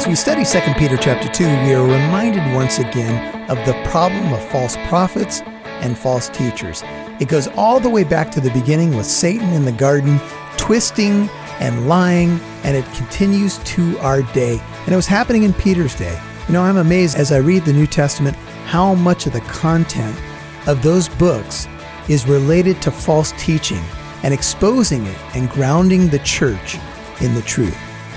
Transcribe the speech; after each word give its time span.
As 0.00 0.06
we 0.06 0.14
study 0.14 0.46
2 0.46 0.78
Peter 0.78 0.96
chapter 0.96 1.28
2, 1.28 1.44
we 1.44 1.74
are 1.74 1.82
reminded 1.82 2.54
once 2.54 2.78
again 2.78 3.50
of 3.50 3.58
the 3.66 3.74
problem 3.90 4.32
of 4.32 4.42
false 4.48 4.74
prophets 4.88 5.42
and 5.82 5.98
false 5.98 6.30
teachers. 6.30 6.82
It 7.20 7.28
goes 7.28 7.48
all 7.48 7.80
the 7.80 7.90
way 7.90 8.02
back 8.02 8.30
to 8.30 8.40
the 8.40 8.50
beginning 8.52 8.96
with 8.96 9.04
Satan 9.04 9.52
in 9.52 9.66
the 9.66 9.72
garden, 9.72 10.18
twisting 10.56 11.28
and 11.60 11.86
lying, 11.86 12.40
and 12.64 12.78
it 12.78 12.86
continues 12.94 13.58
to 13.58 13.98
our 13.98 14.22
day. 14.32 14.58
And 14.84 14.88
it 14.88 14.96
was 14.96 15.06
happening 15.06 15.42
in 15.42 15.52
Peter's 15.52 15.94
day. 15.94 16.18
You 16.48 16.54
know, 16.54 16.62
I'm 16.62 16.78
amazed 16.78 17.18
as 17.18 17.30
I 17.30 17.36
read 17.36 17.66
the 17.66 17.74
New 17.74 17.86
Testament 17.86 18.38
how 18.64 18.94
much 18.94 19.26
of 19.26 19.34
the 19.34 19.42
content 19.42 20.18
of 20.66 20.82
those 20.82 21.10
books 21.10 21.68
is 22.08 22.26
related 22.26 22.80
to 22.80 22.90
false 22.90 23.32
teaching 23.32 23.84
and 24.22 24.32
exposing 24.32 25.04
it 25.04 25.18
and 25.36 25.50
grounding 25.50 26.08
the 26.08 26.20
church 26.20 26.78
in 27.20 27.34
the 27.34 27.42
truth. 27.42 27.76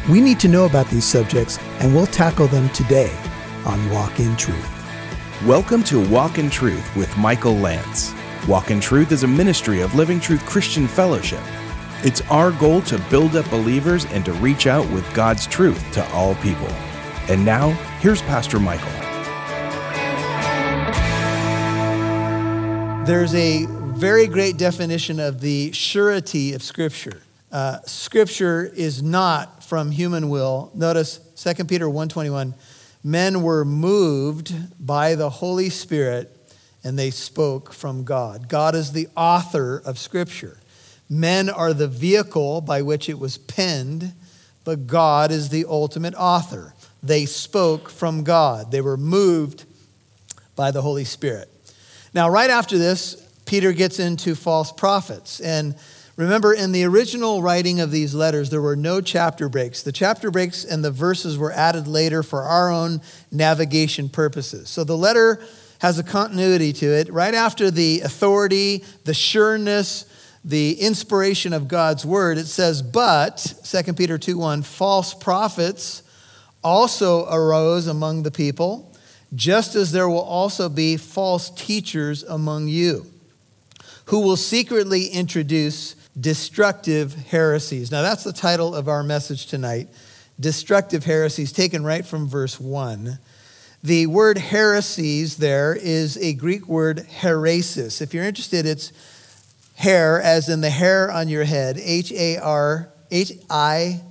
We 0.10 0.20
need 0.20 0.38
to 0.42 0.50
know 0.50 0.66
about 0.66 0.90
these 0.90 1.06
subjects, 1.06 1.58
and 1.80 1.96
we'll 1.96 2.08
tackle 2.08 2.48
them 2.48 2.68
today 2.72 3.10
on 3.66 3.90
Walk 3.90 4.20
in 4.20 4.36
Truth. 4.36 4.70
Welcome 5.46 5.82
to 5.86 6.06
Walk 6.10 6.38
in 6.38 6.50
Truth 6.50 6.94
with 6.98 7.18
Michael 7.18 7.56
Lance. 7.56 8.14
Walk 8.46 8.70
in 8.70 8.82
Truth 8.82 9.14
is 9.14 9.24
a 9.24 9.28
ministry 9.28 9.80
of 9.80 9.96
Living 9.96 10.20
Truth 10.20 10.46
Christian 10.46 10.90
Fellowship. 10.90 11.40
It's 12.04 12.20
our 12.30 12.52
goal 12.52 12.82
to 12.82 13.00
build 13.10 13.38
up 13.38 13.50
believers 13.50 14.04
and 14.08 14.26
to 14.26 14.34
reach 14.34 14.68
out 14.68 14.86
with 14.92 15.10
God's 15.14 15.48
truth 15.48 15.82
to 15.94 16.06
all 16.10 16.36
people. 16.36 16.68
And 17.30 17.46
now, 17.46 17.70
here's 18.02 18.22
Pastor 18.24 18.60
Michael. 18.60 18.92
There's 23.06 23.34
a 23.36 23.68
very 23.68 24.28
great 24.28 24.58
definition 24.58 25.22
of 25.22 25.40
the 25.40 25.72
surety 25.72 26.52
of 26.52 26.62
Scripture. 26.62 27.22
Uh, 27.54 27.80
scripture 27.86 28.66
is 28.76 29.04
not 29.04 29.63
from 29.74 29.90
human 29.90 30.30
will. 30.30 30.70
Notice 30.76 31.20
2 31.36 31.68
Peter 31.68 31.90
1:21, 31.90 32.54
men 33.04 33.42
were 33.42 33.66
moved 33.66 34.54
by 34.80 35.16
the 35.16 35.32
Holy 35.32 35.72
Spirit 35.72 36.54
and 36.84 37.00
they 37.00 37.10
spoke 37.10 37.74
from 37.74 38.04
God. 38.04 38.48
God 38.48 38.76
is 38.76 38.92
the 38.92 39.08
author 39.18 39.82
of 39.84 39.98
scripture. 39.98 40.60
Men 41.10 41.50
are 41.50 41.74
the 41.74 41.88
vehicle 41.88 42.62
by 42.62 42.84
which 42.84 43.10
it 43.10 43.18
was 43.18 43.40
penned, 43.40 44.14
but 44.64 44.86
God 44.86 45.32
is 45.32 45.50
the 45.50 45.66
ultimate 45.68 46.14
author. 46.14 46.76
They 47.02 47.26
spoke 47.26 47.90
from 47.90 48.24
God. 48.24 48.70
They 48.70 48.82
were 48.82 48.96
moved 48.96 49.66
by 50.56 50.70
the 50.70 50.84
Holy 50.84 51.04
Spirit. 51.04 51.50
Now, 52.14 52.30
right 52.30 52.52
after 52.52 52.78
this, 52.78 53.16
Peter 53.48 53.72
gets 53.72 54.00
into 54.00 54.36
false 54.36 54.72
prophets. 54.72 55.40
And 55.40 55.74
Remember, 56.16 56.54
in 56.54 56.72
the 56.72 56.84
original 56.84 57.42
writing 57.42 57.80
of 57.80 57.90
these 57.90 58.14
letters, 58.14 58.52
there 58.52 58.62
were 58.62 58.76
no 58.76 59.02
chapter 59.02 59.50
breaks. 59.50 59.82
The 59.82 59.92
chapter 59.92 60.30
breaks 60.30 60.64
and 60.64 60.86
the 60.86 60.92
verses 60.92 61.40
were 61.40 61.52
added 61.52 61.88
later 61.88 62.22
for 62.22 62.44
our 62.44 62.72
own 62.72 63.02
navigation 63.32 64.10
purposes. 64.10 64.70
So 64.70 64.84
the 64.84 64.98
letter 64.98 65.44
has 65.80 65.98
a 65.98 66.04
continuity 66.04 66.72
to 66.72 66.86
it. 66.86 67.12
Right 67.12 67.34
after 67.34 67.72
the 67.72 68.02
authority, 68.02 68.84
the 69.06 69.14
sureness, 69.16 70.06
the 70.46 70.80
inspiration 70.80 71.52
of 71.52 71.68
God's 71.68 72.06
word, 72.06 72.38
it 72.38 72.46
says, 72.46 72.82
But, 72.82 73.56
2 73.64 73.94
Peter 73.94 74.18
2 74.20 74.38
1, 74.38 74.62
false 74.62 75.14
prophets 75.16 76.04
also 76.64 77.28
arose 77.30 77.88
among 77.88 78.24
the 78.24 78.32
people, 78.32 78.96
just 79.34 79.76
as 79.76 79.92
there 79.92 80.08
will 80.08 80.22
also 80.22 80.70
be 80.70 80.96
false 80.96 81.50
teachers 81.50 82.24
among 82.24 82.68
you, 82.68 83.08
who 84.06 84.20
will 84.20 84.38
secretly 84.38 85.08
introduce 85.08 85.96
destructive 86.20 87.14
heresies. 87.14 87.92
Now, 87.92 88.02
that's 88.02 88.24
the 88.24 88.34
title 88.34 88.76
of 88.76 88.88
our 88.88 89.04
message 89.04 89.48
tonight 89.48 89.90
Destructive 90.40 91.04
Heresies, 91.06 91.52
taken 91.52 91.84
right 91.84 92.06
from 92.06 92.28
verse 92.28 92.60
1. 92.60 93.20
The 93.84 94.08
word 94.08 94.38
heresies 94.38 95.38
there 95.38 95.76
is 95.76 96.18
a 96.18 96.34
Greek 96.34 96.68
word 96.68 97.06
hairesis. 97.20 98.02
If 98.02 98.14
you're 98.14 98.24
interested, 98.24 98.66
it's 98.66 98.92
hair, 99.76 100.22
as 100.22 100.50
in 100.50 100.62
the 100.62 100.70
hair 100.70 101.12
on 101.12 101.28
your 101.28 101.44
head, 101.44 101.78
H 101.78 102.12
A 102.14 102.38
R, 102.38 102.90
H 103.12 103.34
I, 103.50 104.02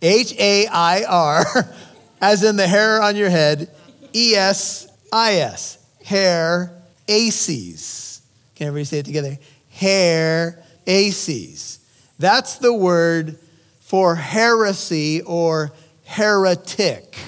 H 0.00 0.34
A 0.38 0.66
I 0.68 1.04
R, 1.04 1.44
as 2.20 2.42
in 2.42 2.56
the 2.56 2.66
hair 2.66 3.02
on 3.02 3.16
your 3.16 3.30
head, 3.30 3.70
E 4.14 4.34
S 4.34 4.86
I 5.12 5.34
S, 5.36 5.78
hair, 6.04 6.72
aces. 7.08 8.22
Can 8.54 8.68
everybody 8.68 8.84
say 8.84 8.98
it 9.00 9.06
together? 9.06 9.36
Heresies. 9.82 11.80
That's 12.18 12.58
the 12.58 12.72
word 12.72 13.38
for 13.80 14.14
heresy 14.14 15.22
or 15.22 15.72
heretic. 16.04 17.18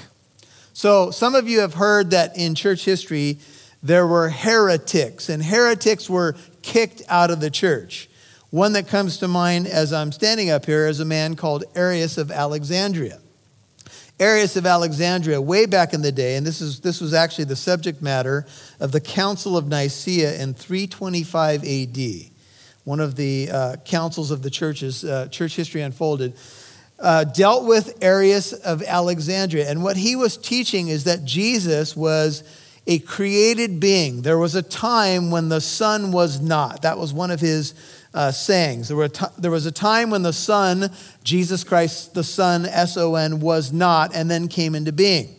So, 0.72 1.10
some 1.10 1.34
of 1.34 1.48
you 1.48 1.60
have 1.60 1.74
heard 1.74 2.10
that 2.10 2.36
in 2.36 2.54
church 2.54 2.84
history 2.84 3.38
there 3.82 4.06
were 4.06 4.28
heretics, 4.30 5.28
and 5.28 5.44
heretics 5.44 6.08
were 6.08 6.36
kicked 6.62 7.02
out 7.08 7.30
of 7.30 7.40
the 7.40 7.50
church. 7.50 8.08
One 8.50 8.72
that 8.74 8.88
comes 8.88 9.18
to 9.18 9.28
mind 9.28 9.66
as 9.66 9.92
I'm 9.92 10.12
standing 10.12 10.48
up 10.48 10.64
here 10.64 10.86
is 10.86 11.00
a 11.00 11.04
man 11.04 11.36
called 11.36 11.64
Arius 11.74 12.16
of 12.18 12.30
Alexandria. 12.30 13.18
Arius 14.20 14.56
of 14.56 14.64
Alexandria, 14.64 15.40
way 15.40 15.66
back 15.66 15.92
in 15.92 16.02
the 16.02 16.12
day, 16.12 16.36
and 16.36 16.46
this, 16.46 16.60
is, 16.60 16.80
this 16.80 17.00
was 17.00 17.12
actually 17.12 17.44
the 17.44 17.56
subject 17.56 18.00
matter 18.00 18.46
of 18.78 18.92
the 18.92 19.00
Council 19.00 19.56
of 19.56 19.66
Nicaea 19.66 20.40
in 20.40 20.54
325 20.54 21.64
AD 21.64 22.33
one 22.84 23.00
of 23.00 23.16
the 23.16 23.50
uh, 23.50 23.76
councils 23.84 24.30
of 24.30 24.42
the 24.42 24.50
churches, 24.50 25.04
uh, 25.04 25.26
church 25.28 25.56
history 25.56 25.80
unfolded, 25.80 26.34
uh, 26.98 27.24
dealt 27.24 27.66
with 27.66 27.98
Arius 28.02 28.52
of 28.52 28.82
Alexandria. 28.82 29.68
And 29.68 29.82
what 29.82 29.96
he 29.96 30.16
was 30.16 30.36
teaching 30.36 30.88
is 30.88 31.04
that 31.04 31.24
Jesus 31.24 31.96
was 31.96 32.44
a 32.86 32.98
created 33.00 33.80
being. 33.80 34.22
There 34.22 34.38
was 34.38 34.54
a 34.54 34.62
time 34.62 35.30
when 35.30 35.48
the 35.48 35.60
Son 35.60 36.12
was 36.12 36.40
not. 36.40 36.82
That 36.82 36.98
was 36.98 37.12
one 37.14 37.30
of 37.30 37.40
his 37.40 37.74
uh, 38.12 38.30
sayings. 38.30 38.88
There, 38.88 38.96
were 38.96 39.08
there 39.38 39.50
was 39.50 39.64
a 39.64 39.72
time 39.72 40.10
when 40.10 40.22
the 40.22 40.32
Son, 40.32 40.90
Jesus 41.24 41.64
Christ, 41.64 42.14
the 42.14 42.22
Son, 42.22 42.66
S 42.66 42.98
O 42.98 43.14
N, 43.14 43.40
was 43.40 43.72
not, 43.72 44.14
and 44.14 44.30
then 44.30 44.46
came 44.46 44.74
into 44.74 44.92
being. 44.92 45.34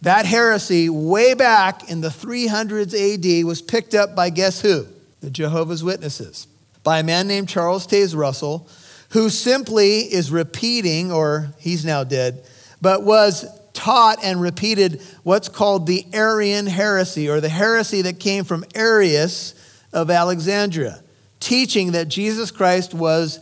That 0.00 0.24
heresy, 0.24 0.88
way 0.88 1.34
back 1.34 1.90
in 1.90 2.00
the 2.00 2.08
300s 2.08 2.94
AD, 2.94 3.44
was 3.44 3.60
picked 3.60 3.94
up 3.94 4.16
by 4.16 4.30
guess 4.30 4.62
who? 4.62 4.86
The 5.20 5.30
Jehovah's 5.30 5.84
Witnesses 5.84 6.46
by 6.82 7.00
a 7.00 7.02
man 7.02 7.28
named 7.28 7.48
Charles 7.48 7.86
Taze 7.86 8.16
Russell, 8.16 8.68
who 9.10 9.28
simply 9.28 10.00
is 10.00 10.30
repeating, 10.30 11.12
or 11.12 11.52
he's 11.58 11.84
now 11.84 12.04
dead, 12.04 12.44
but 12.80 13.02
was 13.02 13.46
taught 13.72 14.18
and 14.22 14.40
repeated 14.40 15.02
what's 15.22 15.48
called 15.48 15.86
the 15.86 16.04
Arian 16.12 16.66
heresy, 16.66 17.28
or 17.28 17.40
the 17.40 17.48
heresy 17.48 18.02
that 18.02 18.20
came 18.20 18.44
from 18.44 18.64
Arius 18.74 19.54
of 19.92 20.10
Alexandria, 20.10 21.02
teaching 21.40 21.92
that 21.92 22.08
Jesus 22.08 22.50
Christ 22.50 22.94
was 22.94 23.38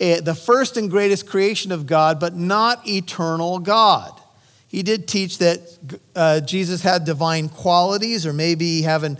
a, 0.00 0.20
the 0.20 0.34
first 0.34 0.76
and 0.76 0.90
greatest 0.90 1.28
creation 1.28 1.72
of 1.72 1.86
God, 1.86 2.18
but 2.18 2.34
not 2.34 2.86
eternal 2.88 3.58
God. 3.58 4.18
He 4.66 4.82
did 4.82 5.08
teach 5.08 5.38
that 5.38 5.60
uh, 6.14 6.40
Jesus 6.40 6.82
had 6.82 7.04
divine 7.04 7.48
qualities, 7.48 8.24
or 8.24 8.32
maybe 8.32 8.82
having 8.82 9.18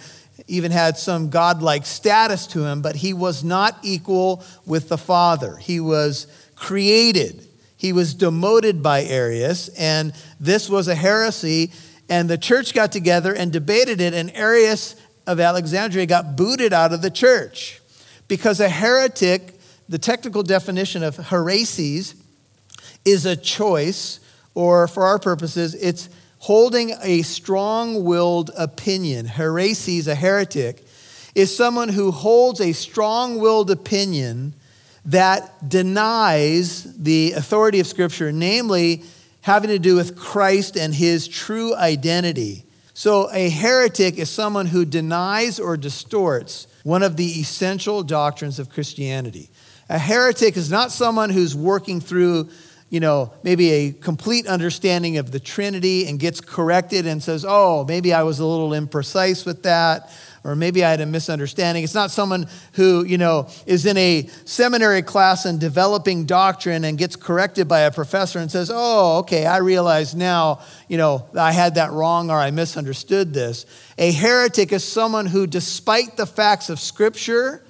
even 0.50 0.72
had 0.72 0.98
some 0.98 1.30
godlike 1.30 1.86
status 1.86 2.46
to 2.48 2.64
him, 2.64 2.82
but 2.82 2.96
he 2.96 3.12
was 3.12 3.44
not 3.44 3.78
equal 3.82 4.44
with 4.66 4.88
the 4.88 4.98
Father. 4.98 5.56
He 5.56 5.80
was 5.80 6.26
created. 6.56 7.46
He 7.76 7.92
was 7.92 8.14
demoted 8.14 8.82
by 8.82 9.04
Arius, 9.04 9.68
and 9.68 10.12
this 10.38 10.68
was 10.68 10.88
a 10.88 10.94
heresy. 10.94 11.72
And 12.08 12.28
the 12.28 12.36
church 12.36 12.74
got 12.74 12.90
together 12.90 13.32
and 13.34 13.52
debated 13.52 14.00
it, 14.00 14.12
and 14.12 14.30
Arius 14.34 14.96
of 15.26 15.38
Alexandria 15.38 16.06
got 16.06 16.36
booted 16.36 16.72
out 16.72 16.92
of 16.92 17.00
the 17.00 17.10
church 17.10 17.80
because 18.26 18.60
a 18.60 18.68
heretic, 18.68 19.54
the 19.88 19.98
technical 19.98 20.42
definition 20.42 21.02
of 21.02 21.16
hairesis, 21.16 22.14
is 23.04 23.24
a 23.24 23.36
choice, 23.36 24.20
or 24.54 24.88
for 24.88 25.06
our 25.06 25.18
purposes, 25.18 25.74
it's 25.74 26.08
holding 26.40 26.94
a 27.02 27.20
strong 27.22 28.02
willed 28.02 28.50
opinion, 28.56 29.26
hairesis, 29.26 30.06
a 30.06 30.14
heretic, 30.14 30.82
is 31.34 31.54
someone 31.54 31.90
who 31.90 32.10
holds 32.10 32.60
a 32.60 32.72
strong 32.72 33.38
willed 33.38 33.70
opinion 33.70 34.54
that 35.04 35.68
denies 35.68 36.84
the 36.96 37.32
authority 37.32 37.78
of 37.78 37.86
Scripture, 37.86 38.32
namely 38.32 39.02
having 39.42 39.68
to 39.68 39.78
do 39.78 39.96
with 39.96 40.18
Christ 40.18 40.76
and 40.76 40.94
his 40.94 41.28
true 41.28 41.74
identity. 41.74 42.64
So, 42.94 43.30
a 43.32 43.50
heretic 43.50 44.18
is 44.18 44.30
someone 44.30 44.66
who 44.66 44.84
denies 44.84 45.60
or 45.60 45.76
distorts 45.76 46.66
one 46.84 47.02
of 47.02 47.16
the 47.16 47.40
essential 47.40 48.02
doctrines 48.02 48.58
of 48.58 48.70
Christianity. 48.70 49.50
A 49.90 49.98
heretic 49.98 50.56
is 50.56 50.70
not 50.70 50.90
someone 50.90 51.30
who's 51.30 51.54
working 51.54 52.00
through 52.00 52.48
you 52.90 52.98
know, 52.98 53.32
maybe 53.44 53.70
a 53.70 53.92
complete 53.92 54.48
understanding 54.48 55.16
of 55.16 55.30
the 55.30 55.38
Trinity 55.38 56.08
and 56.08 56.18
gets 56.18 56.40
corrected 56.40 57.06
and 57.06 57.22
says, 57.22 57.46
oh, 57.48 57.84
maybe 57.86 58.12
I 58.12 58.24
was 58.24 58.40
a 58.40 58.44
little 58.44 58.70
imprecise 58.70 59.46
with 59.46 59.62
that, 59.62 60.10
or 60.42 60.56
maybe 60.56 60.84
I 60.84 60.90
had 60.90 61.00
a 61.00 61.06
misunderstanding. 61.06 61.84
It's 61.84 61.94
not 61.94 62.10
someone 62.10 62.48
who, 62.72 63.04
you 63.04 63.16
know, 63.16 63.48
is 63.64 63.86
in 63.86 63.96
a 63.96 64.26
seminary 64.44 65.02
class 65.02 65.44
and 65.44 65.60
developing 65.60 66.24
doctrine 66.24 66.82
and 66.82 66.98
gets 66.98 67.14
corrected 67.14 67.68
by 67.68 67.80
a 67.80 67.92
professor 67.92 68.40
and 68.40 68.50
says, 68.50 68.72
oh, 68.74 69.18
okay, 69.18 69.46
I 69.46 69.58
realize 69.58 70.16
now, 70.16 70.60
you 70.88 70.96
know, 70.96 71.28
I 71.38 71.52
had 71.52 71.76
that 71.76 71.92
wrong 71.92 72.28
or 72.28 72.38
I 72.38 72.50
misunderstood 72.50 73.32
this. 73.32 73.66
A 73.98 74.10
heretic 74.10 74.72
is 74.72 74.82
someone 74.82 75.26
who, 75.26 75.46
despite 75.46 76.16
the 76.16 76.26
facts 76.26 76.68
of 76.68 76.80
Scripture, 76.80 77.62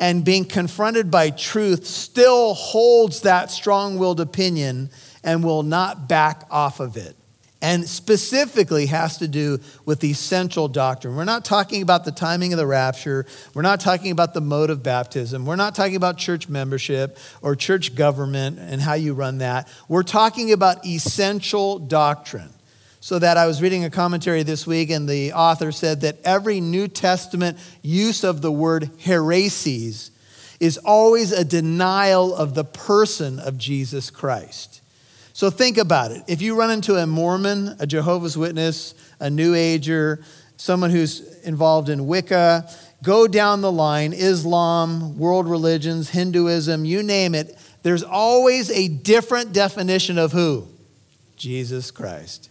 and 0.00 0.24
being 0.24 0.44
confronted 0.44 1.10
by 1.10 1.30
truth 1.30 1.86
still 1.86 2.54
holds 2.54 3.22
that 3.22 3.50
strong 3.50 3.98
willed 3.98 4.20
opinion 4.20 4.90
and 5.24 5.42
will 5.42 5.62
not 5.62 6.08
back 6.08 6.44
off 6.50 6.80
of 6.80 6.96
it. 6.96 7.16
And 7.60 7.88
specifically 7.88 8.86
has 8.86 9.18
to 9.18 9.26
do 9.26 9.58
with 9.84 9.98
the 9.98 10.12
essential 10.12 10.68
doctrine. 10.68 11.16
We're 11.16 11.24
not 11.24 11.44
talking 11.44 11.82
about 11.82 12.04
the 12.04 12.12
timing 12.12 12.52
of 12.52 12.56
the 12.56 12.68
rapture. 12.68 13.26
We're 13.52 13.62
not 13.62 13.80
talking 13.80 14.12
about 14.12 14.32
the 14.32 14.40
mode 14.40 14.70
of 14.70 14.84
baptism. 14.84 15.44
We're 15.44 15.56
not 15.56 15.74
talking 15.74 15.96
about 15.96 16.18
church 16.18 16.48
membership 16.48 17.18
or 17.42 17.56
church 17.56 17.96
government 17.96 18.60
and 18.60 18.80
how 18.80 18.94
you 18.94 19.12
run 19.12 19.38
that. 19.38 19.66
We're 19.88 20.04
talking 20.04 20.52
about 20.52 20.86
essential 20.86 21.80
doctrine 21.80 22.52
so 23.00 23.18
that 23.18 23.36
I 23.36 23.46
was 23.46 23.62
reading 23.62 23.84
a 23.84 23.90
commentary 23.90 24.42
this 24.42 24.66
week, 24.66 24.90
and 24.90 25.08
the 25.08 25.32
author 25.32 25.70
said 25.72 26.00
that 26.00 26.18
every 26.24 26.60
New 26.60 26.88
Testament 26.88 27.58
use 27.82 28.24
of 28.24 28.42
the 28.42 28.52
word 28.52 28.90
heresies 29.00 30.10
is 30.60 30.78
always 30.78 31.30
a 31.30 31.44
denial 31.44 32.34
of 32.34 32.54
the 32.54 32.64
person 32.64 33.38
of 33.38 33.56
Jesus 33.56 34.10
Christ. 34.10 34.82
So 35.32 35.50
think 35.50 35.78
about 35.78 36.10
it. 36.10 36.24
If 36.26 36.42
you 36.42 36.58
run 36.58 36.72
into 36.72 36.96
a 36.96 37.06
Mormon, 37.06 37.76
a 37.78 37.86
Jehovah's 37.86 38.36
Witness, 38.36 38.94
a 39.20 39.30
New 39.30 39.54
Ager, 39.54 40.24
someone 40.56 40.90
who's 40.90 41.20
involved 41.44 41.88
in 41.88 42.08
Wicca, 42.08 42.68
go 43.04 43.28
down 43.28 43.60
the 43.60 43.70
line 43.70 44.12
Islam, 44.12 45.16
world 45.16 45.48
religions, 45.48 46.10
Hinduism, 46.10 46.84
you 46.84 47.04
name 47.04 47.36
it, 47.36 47.56
there's 47.84 48.02
always 48.02 48.70
a 48.72 48.88
different 48.88 49.52
definition 49.52 50.18
of 50.18 50.32
who? 50.32 50.66
Jesus 51.36 51.92
Christ. 51.92 52.50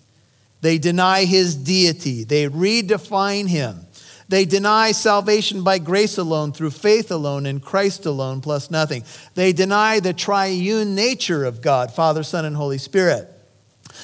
They 0.68 0.80
deny 0.80 1.24
his 1.24 1.56
deity. 1.56 2.26
They 2.26 2.50
redefine 2.50 3.48
him. 3.48 3.86
They 4.28 4.44
deny 4.44 4.92
salvation 4.92 5.64
by 5.64 5.80
grace 5.80 6.18
alone, 6.18 6.52
through 6.52 6.72
faith 6.72 7.10
alone, 7.10 7.46
in 7.46 7.62
Christ 7.62 8.06
alone, 8.06 8.42
plus 8.42 8.70
nothing. 8.70 9.06
They 9.36 9.54
deny 9.54 10.02
the 10.02 10.12
triune 10.12 10.94
nature 10.94 11.46
of 11.46 11.62
God, 11.62 11.94
Father, 11.94 12.22
Son, 12.22 12.44
and 12.44 12.54
Holy 12.54 12.80
Spirit. 12.80 13.30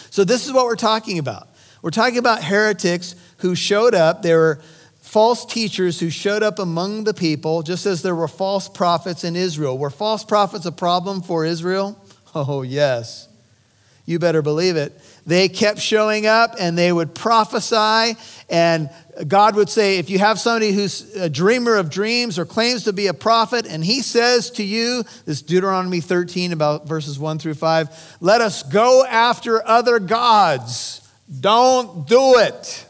So, 0.10 0.24
this 0.24 0.46
is 0.46 0.54
what 0.54 0.64
we're 0.64 0.78
talking 0.78 1.20
about. 1.20 1.50
We're 1.82 1.90
talking 1.90 2.18
about 2.18 2.42
heretics 2.42 3.16
who 3.40 3.56
showed 3.56 3.94
up. 3.94 4.22
There 4.22 4.40
were 4.40 4.62
false 5.02 5.46
teachers 5.46 6.00
who 6.00 6.10
showed 6.10 6.44
up 6.44 6.60
among 6.60 7.04
the 7.04 7.14
people, 7.14 7.62
just 7.62 7.86
as 7.86 8.04
there 8.04 8.16
were 8.16 8.30
false 8.30 8.70
prophets 8.70 9.26
in 9.26 9.36
Israel. 9.36 9.78
Were 9.78 9.90
false 9.90 10.24
prophets 10.24 10.66
a 10.66 10.72
problem 10.72 11.24
for 11.24 11.44
Israel? 11.44 12.00
Oh, 12.34 12.62
yes. 12.62 13.28
You 14.06 14.18
better 14.18 14.42
believe 14.42 14.76
it. 14.76 15.00
They 15.26 15.48
kept 15.48 15.80
showing 15.80 16.26
up 16.26 16.56
and 16.60 16.78
they 16.78 16.92
would 16.92 17.16
prophesy. 17.16 18.18
And 18.50 18.90
God 19.28 19.56
would 19.56 19.70
say, 19.70 19.98
if 19.98 20.10
you 20.10 20.20
have 20.20 20.40
somebody 20.40 20.72
who's 20.72 21.16
a 21.16 21.30
dreamer 21.30 21.76
of 21.76 21.90
dreams 21.90 22.38
or 22.38 22.46
claims 22.46 22.84
to 22.86 22.94
be 22.94 23.08
a 23.08 23.14
prophet, 23.14 23.66
and 23.66 23.84
he 23.84 24.02
says 24.02 24.50
to 24.52 24.64
you, 24.64 25.04
this 25.26 25.42
Deuteronomy 25.42 26.02
13, 26.02 26.52
about 26.52 26.88
verses 26.88 27.18
1 27.18 27.40
through 27.40 27.54
5, 27.54 28.18
let 28.20 28.42
us 28.42 28.64
go 28.64 29.06
after 29.06 29.66
other 29.66 30.00
gods. 30.00 31.08
Don't 31.40 32.08
do 32.08 32.40
it. 32.40 32.86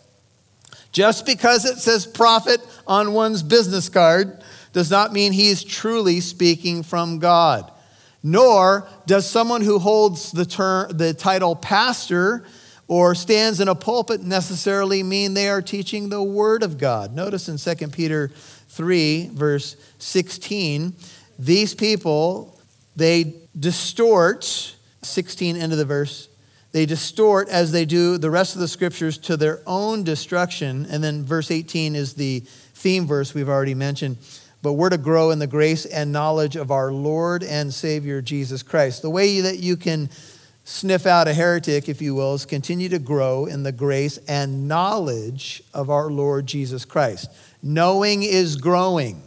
Just 0.92 1.26
because 1.26 1.66
it 1.66 1.78
says 1.78 2.06
prophet 2.06 2.62
on 2.88 3.14
one's 3.14 3.44
business 3.44 3.90
card 3.90 4.44
does 4.74 4.90
not 4.90 5.14
mean 5.14 5.34
he 5.34 5.50
is 5.50 5.64
truly 5.64 6.20
speaking 6.20 6.82
from 6.84 7.20
God 7.20 7.73
nor 8.24 8.88
does 9.06 9.30
someone 9.30 9.62
who 9.62 9.78
holds 9.78 10.32
the, 10.32 10.46
term, 10.46 10.90
the 10.98 11.14
title 11.14 11.56
pastor 11.56 12.46
or 12.88 13.16
stands 13.16 13.60
in 13.60 13.68
a 13.68 13.76
pulpit 13.76 14.22
necessarily 14.22 15.04
mean 15.04 15.34
they 15.34 15.50
are 15.50 15.62
teaching 15.62 16.10
the 16.10 16.24
word 16.24 16.64
of 16.64 16.78
God. 16.78 17.14
Notice 17.14 17.50
in 17.50 17.58
2 17.58 17.88
Peter 17.90 18.30
3, 18.70 19.30
verse 19.34 19.76
16, 20.00 20.94
these 21.38 21.74
people, 21.74 22.60
they 22.96 23.34
distort, 23.60 24.76
16 25.02 25.56
into 25.58 25.76
the 25.76 25.86
verse, 25.86 26.30
they 26.72 26.86
distort 26.86 27.50
as 27.50 27.72
they 27.72 27.86
do 27.86 28.18
the 28.18 28.32
rest 28.32 28.56
of 28.56 28.62
the 28.62 28.68
scriptures 28.68 29.18
to 29.20 29.38
their 29.38 29.62
own 29.68 30.04
destruction. 30.04 30.88
And 30.90 31.04
then 31.04 31.24
verse 31.24 31.52
18 31.52 31.96
is 31.96 32.16
the 32.16 32.40
theme 32.40 33.06
verse 33.06 33.34
we've 33.34 33.50
already 33.50 33.76
mentioned 33.76 34.18
but 34.64 34.74
we're 34.74 34.90
to 34.90 34.98
grow 34.98 35.32
in 35.32 35.40
the 35.40 35.46
grace 35.46 35.86
and 35.86 36.14
knowledge 36.14 36.56
of 36.56 36.72
our 36.72 36.92
Lord 36.92 37.44
and 37.44 37.72
Savior 37.72 38.22
Jesus 38.22 38.64
Christ. 38.64 39.02
The 39.02 39.10
way 39.10 39.42
that 39.42 39.60
you 39.60 39.76
can 39.76 40.10
sniff 40.64 41.06
out 41.06 41.28
a 41.28 41.34
heretic, 41.34 41.90
if 41.90 42.02
you 42.02 42.16
will, 42.16 42.34
is 42.34 42.46
continue 42.46 42.88
to 42.88 42.98
grow 42.98 43.46
in 43.46 43.64
the 43.64 43.74
grace 43.74 44.18
and 44.26 44.70
knowledge 44.70 45.62
of 45.74 45.90
our 45.90 46.10
Lord 46.10 46.48
Jesus 46.48 46.86
Christ. 46.86 47.30
Knowing 47.62 48.24
is 48.24 48.56
growing, 48.56 49.22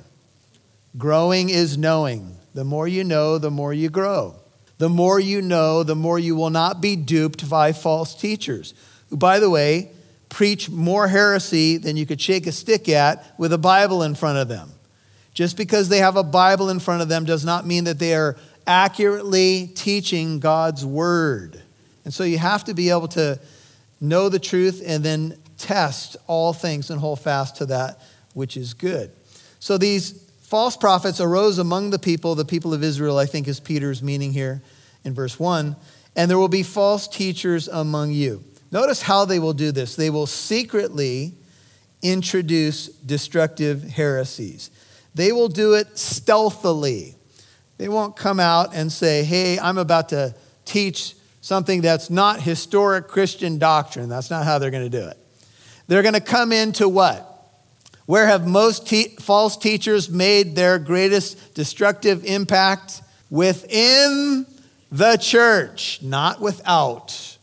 growing 0.96 1.50
is 1.50 1.76
knowing. 1.76 2.34
The 2.54 2.64
more 2.64 2.88
you 2.88 3.04
know, 3.04 3.36
the 3.36 3.50
more 3.50 3.74
you 3.74 3.90
grow. 3.90 4.36
The 4.78 4.88
more 4.88 5.20
you 5.20 5.42
know, 5.42 5.82
the 5.82 5.94
more 5.94 6.18
you 6.18 6.34
will 6.34 6.48
not 6.48 6.80
be 6.80 6.96
duped 6.96 7.48
by 7.50 7.74
false 7.74 8.14
teachers, 8.14 8.72
who, 9.10 9.18
by 9.18 9.38
the 9.38 9.50
way, 9.50 9.90
preach 10.30 10.70
more 10.70 11.08
heresy 11.08 11.76
than 11.76 11.98
you 11.98 12.06
could 12.06 12.22
shake 12.22 12.46
a 12.46 12.52
stick 12.52 12.88
at 12.88 13.22
with 13.38 13.52
a 13.52 13.58
Bible 13.58 14.02
in 14.02 14.14
front 14.14 14.38
of 14.38 14.48
them. 14.48 14.72
Just 15.36 15.58
because 15.58 15.90
they 15.90 15.98
have 15.98 16.16
a 16.16 16.22
Bible 16.22 16.70
in 16.70 16.78
front 16.78 17.02
of 17.02 17.10
them 17.10 17.26
does 17.26 17.44
not 17.44 17.66
mean 17.66 17.84
that 17.84 17.98
they 17.98 18.14
are 18.14 18.38
accurately 18.66 19.70
teaching 19.74 20.40
God's 20.40 20.82
word. 20.82 21.62
And 22.06 22.14
so 22.14 22.24
you 22.24 22.38
have 22.38 22.64
to 22.64 22.72
be 22.72 22.88
able 22.88 23.08
to 23.08 23.38
know 24.00 24.30
the 24.30 24.38
truth 24.38 24.82
and 24.84 25.04
then 25.04 25.36
test 25.58 26.16
all 26.26 26.54
things 26.54 26.88
and 26.88 26.98
hold 26.98 27.20
fast 27.20 27.56
to 27.56 27.66
that 27.66 28.00
which 28.32 28.56
is 28.56 28.72
good. 28.72 29.10
So 29.58 29.76
these 29.76 30.12
false 30.40 30.74
prophets 30.74 31.20
arose 31.20 31.58
among 31.58 31.90
the 31.90 31.98
people, 31.98 32.34
the 32.34 32.46
people 32.46 32.72
of 32.72 32.82
Israel, 32.82 33.18
I 33.18 33.26
think 33.26 33.46
is 33.46 33.60
Peter's 33.60 34.02
meaning 34.02 34.32
here 34.32 34.62
in 35.04 35.12
verse 35.12 35.38
1, 35.38 35.76
and 36.16 36.30
there 36.30 36.38
will 36.38 36.48
be 36.48 36.62
false 36.62 37.06
teachers 37.06 37.68
among 37.68 38.12
you. 38.12 38.42
Notice 38.70 39.02
how 39.02 39.26
they 39.26 39.38
will 39.38 39.52
do 39.52 39.70
this. 39.70 39.96
They 39.96 40.08
will 40.08 40.26
secretly 40.26 41.34
introduce 42.00 42.86
destructive 42.88 43.82
heresies. 43.82 44.70
They 45.16 45.32
will 45.32 45.48
do 45.48 45.72
it 45.72 45.96
stealthily. 45.96 47.14
They 47.78 47.88
won't 47.88 48.16
come 48.16 48.38
out 48.38 48.74
and 48.74 48.92
say, 48.92 49.24
hey, 49.24 49.58
I'm 49.58 49.78
about 49.78 50.10
to 50.10 50.34
teach 50.66 51.14
something 51.40 51.80
that's 51.80 52.10
not 52.10 52.42
historic 52.42 53.08
Christian 53.08 53.58
doctrine. 53.58 54.10
That's 54.10 54.28
not 54.28 54.44
how 54.44 54.58
they're 54.58 54.70
going 54.70 54.90
to 54.90 55.00
do 55.00 55.06
it. 55.08 55.16
They're 55.88 56.02
going 56.02 56.14
to 56.14 56.20
come 56.20 56.52
into 56.52 56.86
what? 56.86 57.32
Where 58.04 58.26
have 58.26 58.46
most 58.46 58.86
te- 58.86 59.16
false 59.16 59.56
teachers 59.56 60.10
made 60.10 60.54
their 60.54 60.78
greatest 60.78 61.54
destructive 61.54 62.22
impact? 62.26 63.00
Within 63.30 64.44
the 64.92 65.16
church, 65.16 66.00
not 66.02 66.42
without. 66.42 67.38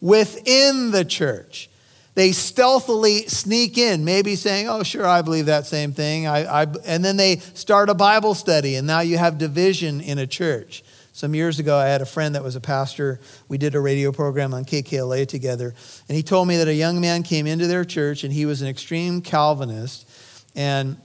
Within 0.00 0.92
the 0.92 1.04
church 1.04 1.68
they 2.16 2.32
stealthily 2.32 3.28
sneak 3.28 3.76
in, 3.76 4.02
maybe 4.02 4.36
saying, 4.36 4.68
Oh, 4.68 4.82
sure, 4.82 5.06
I 5.06 5.20
believe 5.20 5.46
that 5.46 5.66
same 5.66 5.92
thing. 5.92 6.26
I, 6.26 6.62
I, 6.62 6.66
and 6.86 7.04
then 7.04 7.18
they 7.18 7.36
start 7.52 7.90
a 7.90 7.94
Bible 7.94 8.34
study, 8.34 8.76
and 8.76 8.86
now 8.86 9.00
you 9.00 9.18
have 9.18 9.36
division 9.36 10.00
in 10.00 10.18
a 10.18 10.26
church. 10.26 10.82
Some 11.12 11.34
years 11.34 11.58
ago, 11.58 11.76
I 11.76 11.86
had 11.86 12.00
a 12.00 12.06
friend 12.06 12.34
that 12.34 12.42
was 12.42 12.56
a 12.56 12.60
pastor. 12.60 13.20
We 13.48 13.58
did 13.58 13.74
a 13.74 13.80
radio 13.80 14.12
program 14.12 14.54
on 14.54 14.64
KKLA 14.64 15.28
together, 15.28 15.74
and 16.08 16.16
he 16.16 16.22
told 16.22 16.48
me 16.48 16.56
that 16.56 16.68
a 16.68 16.74
young 16.74 17.02
man 17.02 17.22
came 17.22 17.46
into 17.46 17.66
their 17.66 17.84
church, 17.84 18.24
and 18.24 18.32
he 18.32 18.46
was 18.46 18.62
an 18.62 18.68
extreme 18.68 19.20
Calvinist. 19.20 20.08
And 20.54 20.96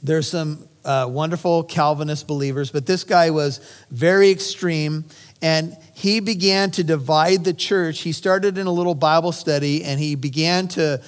there's 0.00 0.28
some 0.28 0.68
uh, 0.84 1.08
wonderful 1.10 1.64
Calvinist 1.64 2.28
believers, 2.28 2.70
but 2.70 2.86
this 2.86 3.02
guy 3.02 3.30
was 3.30 3.58
very 3.90 4.30
extreme, 4.30 5.06
and 5.42 5.76
he 5.92 6.20
began 6.20 6.70
to 6.70 6.84
divide 6.84 7.44
the 7.44 7.52
church. 7.52 8.00
He 8.00 8.12
started 8.12 8.56
in 8.56 8.66
a 8.68 8.72
little 8.72 8.94
Bible 8.94 9.32
study 9.32 9.84
and 9.84 10.00
he 10.00 10.14
began 10.14 10.68
to 10.68 11.02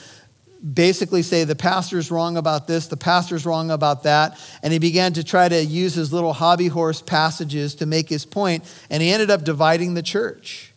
basically 0.72 1.22
say 1.22 1.44
the 1.44 1.54
pastor's 1.54 2.10
wrong 2.10 2.36
about 2.36 2.66
this, 2.66 2.88
the 2.88 2.96
pastor's 2.96 3.46
wrong 3.46 3.70
about 3.70 4.02
that. 4.02 4.38
And 4.62 4.72
he 4.72 4.78
began 4.78 5.12
to 5.12 5.22
try 5.24 5.48
to 5.48 5.64
use 5.64 5.94
his 5.94 6.12
little 6.12 6.32
hobby 6.32 6.68
horse 6.68 7.00
passages 7.00 7.76
to 7.76 7.86
make 7.86 8.08
his 8.08 8.24
point, 8.24 8.64
and 8.90 9.02
he 9.02 9.10
ended 9.10 9.30
up 9.30 9.44
dividing 9.44 9.94
the 9.94 10.02
church. 10.02 10.72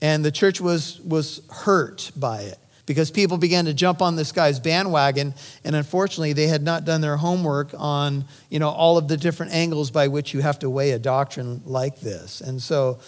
And 0.00 0.24
the 0.24 0.32
church 0.32 0.60
was, 0.60 1.00
was 1.00 1.42
hurt 1.50 2.10
by 2.16 2.42
it 2.42 2.58
because 2.86 3.10
people 3.10 3.38
began 3.38 3.64
to 3.64 3.74
jump 3.74 4.02
on 4.02 4.16
this 4.16 4.32
guy's 4.32 4.60
bandwagon 4.60 5.34
and 5.64 5.74
unfortunately 5.74 6.32
they 6.32 6.46
had 6.46 6.62
not 6.62 6.84
done 6.84 7.00
their 7.00 7.16
homework 7.16 7.70
on 7.76 8.24
you 8.50 8.58
know 8.58 8.68
all 8.68 8.98
of 8.98 9.08
the 9.08 9.16
different 9.16 9.52
angles 9.52 9.90
by 9.90 10.08
which 10.08 10.34
you 10.34 10.40
have 10.40 10.58
to 10.58 10.68
weigh 10.68 10.90
a 10.90 10.98
doctrine 10.98 11.62
like 11.64 12.00
this 12.00 12.40
and 12.40 12.60
so 12.60 12.98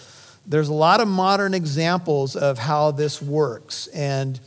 there's 0.47 0.69
a 0.69 0.75
lot 0.75 1.01
of 1.01 1.09
modern 1.09 1.55
examples 1.55 2.37
of 2.37 2.59
how 2.59 2.93
this 2.93 3.21
works. 3.21 3.89
And 3.89 4.39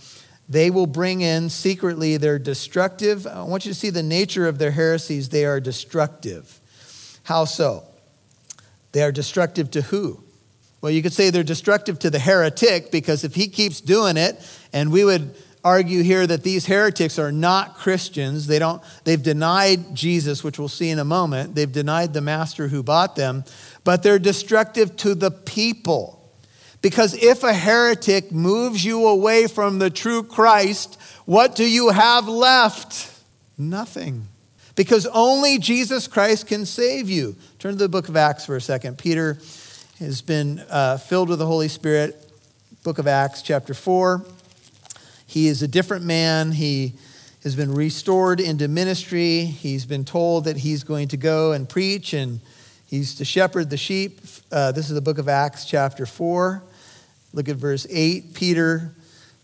they 0.48 0.72
will 0.72 0.88
bring 0.88 1.22
in 1.22 1.50
secretly, 1.50 2.18
they're 2.18 2.40
destructive. 2.40 3.28
I 3.28 3.44
want 3.44 3.66
you 3.66 3.74
to 3.74 3.78
see 3.78 3.90
the 3.90 4.04
nature 4.04 4.48
of 4.48 4.58
their 4.58 4.72
heresies. 4.72 5.30
They 5.30 5.46
are 5.46 5.60
destructive. 5.60 6.60
How 7.24 7.46
so? 7.46 7.84
They 8.94 9.04
are 9.04 9.12
destructive 9.12 9.70
to 9.72 9.82
who? 9.82 10.24
Well, 10.82 10.92
you 10.92 11.02
could 11.02 11.14
say 11.14 11.30
they're 11.30 11.44
destructive 11.44 12.00
to 12.00 12.10
the 12.10 12.20
heretic 12.20 12.92
because 12.92 13.24
if 13.24 13.36
he 13.36 13.48
keeps 13.48 13.82
doing 13.82 14.18
it, 14.18 14.40
and 14.72 14.92
we 14.92 15.04
would 15.04 15.36
argue 15.64 16.04
here 16.04 16.26
that 16.26 16.44
these 16.44 16.66
heretics 16.66 17.20
are 17.20 17.32
not 17.32 17.76
Christians. 17.76 18.48
They 18.48 18.60
don't, 18.60 18.82
they've 19.04 19.22
denied 19.22 19.94
Jesus, 19.94 20.44
which 20.44 20.58
we'll 20.58 20.70
see 20.70 20.90
in 20.90 21.00
a 21.00 21.06
moment. 21.06 21.56
They've 21.56 21.72
denied 21.72 22.14
the 22.14 22.22
master 22.22 22.68
who 22.68 22.84
bought 22.84 23.16
them, 23.16 23.44
but 23.84 24.04
they're 24.04 24.20
destructive 24.20 24.96
to 24.98 25.16
the 25.16 25.32
people. 25.32 26.16
Because 26.82 27.14
if 27.14 27.44
a 27.44 27.54
heretic 27.54 28.32
moves 28.32 28.86
you 28.86 29.06
away 29.06 29.48
from 29.48 29.80
the 29.80 29.90
true 29.90 30.24
Christ, 30.24 30.98
what 31.26 31.56
do 31.56 31.70
you 31.70 31.90
have 31.90 32.28
left? 32.28 33.14
Nothing. 33.58 34.28
Because 34.76 35.06
only 35.08 35.60
Jesus 35.60 36.08
Christ 36.08 36.48
can 36.48 36.66
save 36.66 37.10
you. 37.10 37.36
Turn 37.60 37.74
to 37.74 37.78
the 37.78 37.90
book 37.90 38.08
of 38.08 38.16
Acts 38.16 38.46
for 38.46 38.56
a 38.56 38.62
second. 38.62 38.98
Peter 38.98 39.38
has 40.00 40.22
been 40.22 40.60
uh, 40.70 40.98
filled 40.98 41.28
with 41.28 41.40
the 41.40 41.46
Holy 41.46 41.68
Spirit. 41.68 42.16
Book 42.84 43.00
of 43.00 43.08
Acts, 43.08 43.42
chapter 43.42 43.74
4. 43.74 44.24
He 45.28 45.48
is 45.48 45.62
a 45.62 45.68
different 45.68 46.06
man. 46.06 46.54
He 46.54 46.94
has 47.44 47.54
been 47.54 47.74
restored 47.74 48.40
into 48.40 48.70
ministry. 48.70 49.44
He's 49.44 49.86
been 49.86 50.06
told 50.06 50.46
that 50.46 50.56
he's 50.56 50.86
going 50.86 51.10
to 51.10 51.18
go 51.18 51.52
and 51.52 51.68
preach 51.68 52.14
and 52.14 52.40
he's 52.88 53.16
to 53.16 53.26
shepherd 53.26 53.70
the 53.70 53.76
sheep. 53.76 54.22
Uh, 54.50 54.72
this 54.72 54.88
is 54.88 54.96
the 54.96 55.02
book 55.02 55.18
of 55.18 55.28
Acts, 55.28 55.66
chapter 55.66 56.06
4. 56.06 56.64
Look 57.34 57.50
at 57.50 57.58
verse 57.58 57.86
8. 57.90 58.34
Peter 58.34 58.94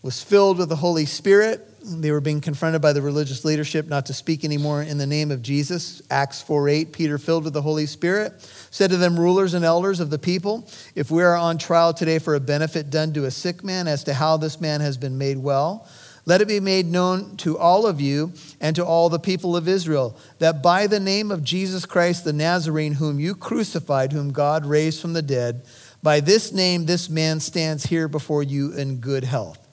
was 0.00 0.22
filled 0.22 0.56
with 0.56 0.70
the 0.70 0.76
Holy 0.76 1.04
Spirit. 1.04 1.60
They 1.88 2.10
were 2.10 2.20
being 2.20 2.40
confronted 2.40 2.82
by 2.82 2.92
the 2.92 3.00
religious 3.00 3.44
leadership 3.44 3.86
not 3.86 4.06
to 4.06 4.14
speak 4.14 4.44
anymore 4.44 4.82
in 4.82 4.98
the 4.98 5.06
name 5.06 5.30
of 5.30 5.40
Jesus. 5.40 6.02
Acts 6.10 6.42
4 6.42 6.68
8. 6.68 6.92
Peter, 6.92 7.16
filled 7.16 7.44
with 7.44 7.52
the 7.52 7.62
Holy 7.62 7.86
Spirit, 7.86 8.32
said 8.72 8.90
to 8.90 8.96
them, 8.96 9.18
Rulers 9.18 9.54
and 9.54 9.64
elders 9.64 10.00
of 10.00 10.10
the 10.10 10.18
people, 10.18 10.68
if 10.96 11.12
we 11.12 11.22
are 11.22 11.36
on 11.36 11.58
trial 11.58 11.94
today 11.94 12.18
for 12.18 12.34
a 12.34 12.40
benefit 12.40 12.90
done 12.90 13.12
to 13.12 13.26
a 13.26 13.30
sick 13.30 13.62
man 13.62 13.86
as 13.86 14.02
to 14.04 14.14
how 14.14 14.36
this 14.36 14.60
man 14.60 14.80
has 14.80 14.96
been 14.96 15.16
made 15.16 15.38
well, 15.38 15.86
let 16.24 16.40
it 16.40 16.48
be 16.48 16.58
made 16.58 16.86
known 16.86 17.36
to 17.36 17.56
all 17.56 17.86
of 17.86 18.00
you 18.00 18.32
and 18.60 18.74
to 18.74 18.84
all 18.84 19.08
the 19.08 19.20
people 19.20 19.56
of 19.56 19.68
Israel 19.68 20.18
that 20.40 20.64
by 20.64 20.88
the 20.88 20.98
name 20.98 21.30
of 21.30 21.44
Jesus 21.44 21.86
Christ 21.86 22.24
the 22.24 22.32
Nazarene, 22.32 22.94
whom 22.94 23.20
you 23.20 23.36
crucified, 23.36 24.12
whom 24.12 24.32
God 24.32 24.66
raised 24.66 25.00
from 25.00 25.12
the 25.12 25.22
dead, 25.22 25.64
by 26.02 26.18
this 26.18 26.52
name, 26.52 26.86
this 26.86 27.08
man 27.08 27.38
stands 27.38 27.86
here 27.86 28.08
before 28.08 28.42
you 28.42 28.72
in 28.72 28.96
good 28.96 29.22
health. 29.22 29.65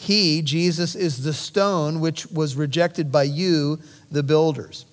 He, 0.00 0.42
Jesus, 0.42 0.94
is 0.94 1.24
the 1.24 1.32
stone 1.32 1.98
which 1.98 2.30
was 2.30 2.54
rejected 2.54 3.10
by 3.10 3.24
you, 3.24 3.80
the 4.12 4.22
builders, 4.22 4.86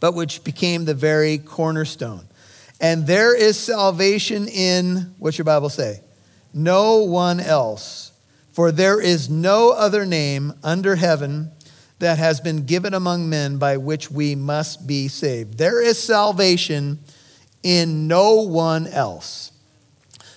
but 0.00 0.14
which 0.14 0.42
became 0.42 0.86
the 0.86 0.94
very 0.94 1.36
cornerstone. 1.36 2.26
And 2.80 3.06
there 3.06 3.36
is 3.36 3.58
salvation 3.60 4.48
in, 4.48 5.14
what's 5.18 5.36
your 5.36 5.44
Bible 5.44 5.68
say? 5.68 6.00
No 6.54 7.02
one 7.02 7.38
else. 7.38 8.12
For 8.52 8.72
there 8.72 8.98
is 8.98 9.28
no 9.28 9.72
other 9.72 10.06
name 10.06 10.54
under 10.64 10.96
heaven 10.96 11.50
that 11.98 12.16
has 12.16 12.40
been 12.40 12.64
given 12.64 12.94
among 12.94 13.28
men 13.28 13.58
by 13.58 13.76
which 13.76 14.10
we 14.10 14.34
must 14.34 14.86
be 14.86 15.06
saved. 15.06 15.58
There 15.58 15.82
is 15.82 16.02
salvation 16.02 16.98
in 17.62 18.08
no 18.08 18.36
one 18.36 18.86
else. 18.86 19.52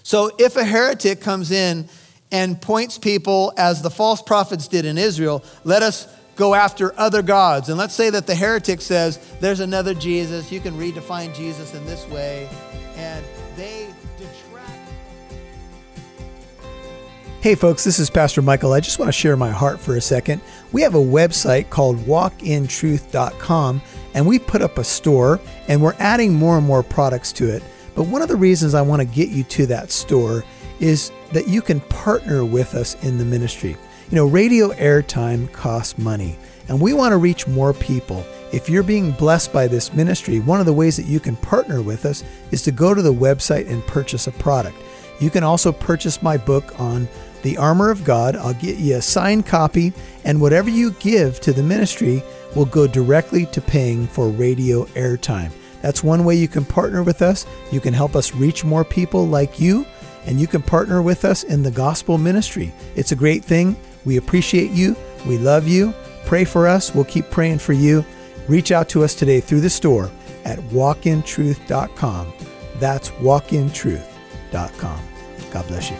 So 0.03 0.31
if 0.37 0.57
a 0.57 0.65
heretic 0.65 1.21
comes 1.21 1.51
in 1.51 1.87
and 2.33 2.59
points 2.59 2.97
people, 2.97 3.53
as 3.57 3.83
the 3.83 3.91
false 3.91 4.21
prophets 4.21 4.67
did 4.67 4.85
in 4.85 4.97
Israel, 4.97 5.43
let 5.63 5.83
us 5.83 6.07
go 6.35 6.55
after 6.55 6.99
other 6.99 7.21
gods. 7.21 7.69
And 7.69 7.77
let's 7.77 7.93
say 7.93 8.09
that 8.09 8.25
the 8.25 8.33
heretic 8.33 8.81
says, 8.81 9.19
there's 9.39 9.59
another 9.59 9.93
Jesus, 9.93 10.51
you 10.51 10.59
can 10.59 10.73
redefine 10.73 11.33
Jesus 11.35 11.75
in 11.75 11.85
this 11.85 12.07
way, 12.07 12.49
and 12.95 13.23
they 13.55 13.87
detract. 14.17 14.91
Hey, 17.41 17.53
folks, 17.53 17.83
this 17.83 17.99
is 17.99 18.09
Pastor 18.09 18.41
Michael. 18.41 18.73
I 18.73 18.79
just 18.79 18.97
want 18.97 19.09
to 19.09 19.13
share 19.13 19.37
my 19.37 19.51
heart 19.51 19.79
for 19.79 19.95
a 19.95 20.01
second. 20.01 20.41
We 20.71 20.81
have 20.81 20.95
a 20.95 20.97
website 20.97 21.69
called 21.69 21.97
walkintruth.com, 21.99 23.81
and 24.15 24.25
we 24.25 24.39
put 24.39 24.63
up 24.63 24.79
a 24.79 24.83
store, 24.83 25.39
and 25.67 25.83
we're 25.83 25.95
adding 25.99 26.33
more 26.33 26.57
and 26.57 26.65
more 26.65 26.81
products 26.81 27.31
to 27.33 27.55
it. 27.55 27.61
But 27.93 28.07
one 28.07 28.23
of 28.23 28.27
the 28.27 28.35
reasons 28.35 28.73
I 28.73 28.81
want 28.81 29.03
to 29.03 29.05
get 29.07 29.29
you 29.29 29.43
to 29.43 29.67
that 29.67 29.91
store 29.91 30.43
is 30.83 31.13
that 31.31 31.47
you 31.47 31.61
can 31.61 31.79
partner 31.79 32.43
with 32.43 32.75
us 32.75 33.01
in 33.05 33.17
the 33.17 33.23
ministry. 33.23 33.77
You 34.09 34.17
know, 34.17 34.27
radio 34.27 34.71
airtime 34.71 35.49
costs 35.53 35.97
money, 35.97 36.37
and 36.67 36.79
we 36.79 36.91
want 36.91 37.13
to 37.13 37.17
reach 37.17 37.47
more 37.47 37.73
people. 37.73 38.25
If 38.51 38.69
you're 38.69 38.83
being 38.83 39.11
blessed 39.11 39.53
by 39.53 39.67
this 39.67 39.93
ministry, 39.93 40.41
one 40.41 40.59
of 40.59 40.65
the 40.65 40.73
ways 40.73 40.97
that 40.97 41.05
you 41.05 41.21
can 41.21 41.37
partner 41.37 41.81
with 41.81 42.05
us 42.05 42.25
is 42.51 42.61
to 42.63 42.71
go 42.71 42.93
to 42.93 43.01
the 43.01 43.13
website 43.13 43.69
and 43.69 43.81
purchase 43.87 44.27
a 44.27 44.33
product. 44.33 44.75
You 45.21 45.29
can 45.29 45.43
also 45.43 45.71
purchase 45.71 46.21
my 46.21 46.35
book 46.35 46.77
on 46.77 47.07
the 47.43 47.57
armor 47.57 47.89
of 47.89 48.03
God. 48.03 48.35
I'll 48.35 48.53
get 48.53 48.77
you 48.77 48.97
a 48.97 49.01
signed 49.01 49.45
copy, 49.45 49.93
and 50.25 50.41
whatever 50.41 50.69
you 50.69 50.91
give 50.99 51.39
to 51.41 51.53
the 51.53 51.63
ministry 51.63 52.21
will 52.57 52.65
go 52.65 52.87
directly 52.87 53.45
to 53.47 53.61
paying 53.61 54.05
for 54.05 54.27
radio 54.27 54.83
airtime. 54.87 55.51
That's 55.81 56.03
one 56.03 56.25
way 56.25 56.35
you 56.35 56.49
can 56.49 56.65
partner 56.65 57.03
with 57.03 57.21
us. 57.21 57.45
You 57.71 57.79
can 57.79 57.93
help 57.93 58.17
us 58.17 58.35
reach 58.35 58.65
more 58.65 58.83
people 58.83 59.25
like 59.25 59.61
you, 59.61 59.85
and 60.25 60.39
you 60.39 60.47
can 60.47 60.61
partner 60.61 61.01
with 61.01 61.25
us 61.25 61.43
in 61.43 61.63
the 61.63 61.71
gospel 61.71 62.17
ministry. 62.17 62.73
It's 62.95 63.11
a 63.11 63.15
great 63.15 63.43
thing. 63.43 63.75
We 64.05 64.17
appreciate 64.17 64.71
you. 64.71 64.95
We 65.25 65.37
love 65.37 65.67
you. 65.67 65.93
Pray 66.25 66.45
for 66.45 66.67
us. 66.67 66.93
We'll 66.93 67.05
keep 67.05 67.29
praying 67.29 67.59
for 67.59 67.73
you. 67.73 68.05
Reach 68.47 68.71
out 68.71 68.89
to 68.89 69.03
us 69.03 69.15
today 69.15 69.39
through 69.39 69.61
the 69.61 69.69
store 69.69 70.09
at 70.45 70.59
walkintruth.com. 70.59 72.33
That's 72.75 73.09
walkintruth.com. 73.11 74.99
God 75.51 75.67
bless 75.67 75.89
you. 75.89 75.97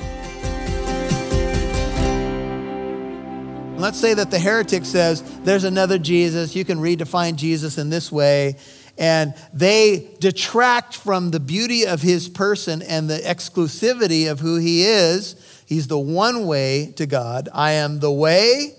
Let's 3.78 4.00
say 4.00 4.14
that 4.14 4.32
the 4.32 4.40
heretic 4.40 4.86
says 4.86 5.22
there's 5.42 5.66
another 5.66 6.00
Jesus. 6.00 6.56
You 6.56 6.64
can 6.64 6.80
redefine 6.80 7.36
Jesus 7.36 7.78
in 7.78 7.90
this 7.90 8.12
way 8.12 8.56
and 8.98 9.34
they 9.54 10.16
detract 10.20 10.96
from 10.96 11.32
the 11.32 11.40
beauty 11.40 11.86
of 11.86 12.02
his 12.02 12.30
person 12.30 12.82
and 12.82 13.10
the 13.10 13.18
exclusivity 13.18 14.30
of 14.30 14.40
who 14.40 14.58
he 14.58 14.84
is. 14.84 15.36
He's 15.66 15.88
the 15.88 15.98
one 15.98 16.46
way 16.46 16.94
to 16.98 17.06
God. 17.06 17.50
I 17.54 17.72
am 17.72 18.00
the 18.00 18.12
way, 18.12 18.76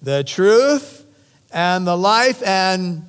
the 0.00 0.22
truth, 0.22 1.04
and 1.50 1.86
the 1.86 1.96
life, 1.96 2.42
and 2.44 3.04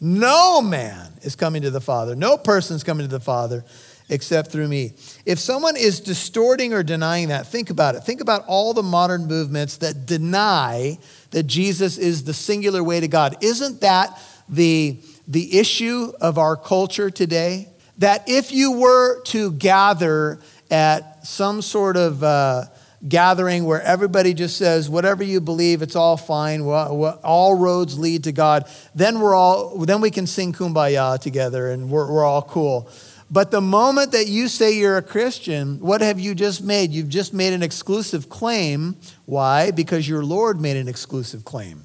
no 0.00 0.60
man 0.60 1.12
is 1.22 1.36
coming 1.36 1.62
to 1.62 1.70
the 1.70 1.80
Father. 1.80 2.16
No 2.16 2.36
person 2.36 2.76
is 2.76 2.82
coming 2.82 3.06
to 3.06 3.10
the 3.10 3.20
Father 3.20 3.64
except 4.08 4.50
through 4.50 4.68
me. 4.68 4.92
If 5.24 5.38
someone 5.38 5.76
is 5.76 6.00
distorting 6.00 6.74
or 6.74 6.82
denying 6.82 7.28
that, 7.28 7.46
think 7.46 7.70
about 7.70 7.94
it. 7.94 8.00
Think 8.00 8.20
about 8.20 8.44
all 8.46 8.74
the 8.74 8.82
modern 8.82 9.26
movements 9.26 9.78
that 9.78 10.06
deny 10.06 10.98
that 11.30 11.44
Jesus 11.44 11.96
is 11.96 12.24
the 12.24 12.34
singular 12.34 12.84
way 12.84 13.00
to 13.00 13.08
God. 13.08 13.36
Isn't 13.42 13.80
that 13.80 14.18
the 14.48 15.00
the 15.26 15.58
issue 15.58 16.12
of 16.20 16.38
our 16.38 16.56
culture 16.56 17.10
today 17.10 17.68
that 17.98 18.28
if 18.28 18.52
you 18.52 18.72
were 18.72 19.22
to 19.22 19.52
gather 19.52 20.40
at 20.70 21.26
some 21.26 21.62
sort 21.62 21.96
of 21.96 22.22
uh, 22.22 22.64
gathering 23.06 23.64
where 23.64 23.82
everybody 23.82 24.32
just 24.34 24.56
says 24.56 24.88
whatever 24.88 25.22
you 25.22 25.40
believe 25.40 25.82
it's 25.82 25.96
all 25.96 26.16
fine. 26.16 26.62
All 26.62 27.54
roads 27.54 27.98
lead 27.98 28.24
to 28.24 28.32
god 28.32 28.68
then 28.94 29.20
we're 29.20 29.34
all 29.34 29.78
then 29.78 30.00
we 30.00 30.10
can 30.10 30.26
sing 30.26 30.52
kumbaya 30.52 31.18
together 31.20 31.70
and 31.70 31.90
we're, 31.90 32.10
we're 32.10 32.24
all 32.24 32.42
cool. 32.42 32.88
But 33.30 33.50
the 33.50 33.60
moment 33.60 34.12
that 34.12 34.26
you 34.28 34.48
say 34.48 34.78
you're 34.78 34.96
a 34.96 35.02
christian 35.02 35.80
what 35.80 36.00
have 36.00 36.18
you 36.18 36.34
just 36.34 36.62
made? 36.62 36.92
You've 36.92 37.08
just 37.10 37.34
made 37.34 37.52
an 37.52 37.62
exclusive 37.62 38.28
claim. 38.28 38.96
Why? 39.26 39.70
Because 39.70 40.08
your 40.08 40.24
lord 40.24 40.60
made 40.60 40.76
an 40.76 40.88
exclusive 40.88 41.44
claim. 41.44 41.84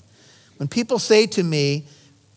When 0.57 0.67
people 0.69 0.99
say 0.99 1.25
to 1.27 1.43
me 1.43 1.85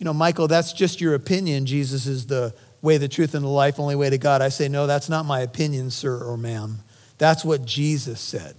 you 0.02 0.04
know, 0.04 0.12
Michael, 0.12 0.49
that's 0.49 0.73
just 0.73 1.00
your 1.00 1.14
opinion. 1.14 1.64
Jesus 1.64 2.09
is 2.09 2.26
the 2.26 2.52
way, 2.80 2.99
the 2.99 3.06
truth, 3.06 3.37
and 3.37 3.44
the 3.44 3.49
life, 3.49 3.78
only 3.78 3.94
way 3.94 4.11
to 4.11 4.18
God. 4.18 4.42
I 4.42 4.49
say, 4.49 4.68
no, 4.68 4.88
that's 4.88 5.09
not 5.09 5.25
my 5.25 5.42
opinion, 5.42 5.92
sir 5.92 6.25
or 6.25 6.37
ma'am. 6.37 6.80
That's 7.18 7.44
what 7.44 7.64
Jesus 7.64 8.21
said. 8.21 8.56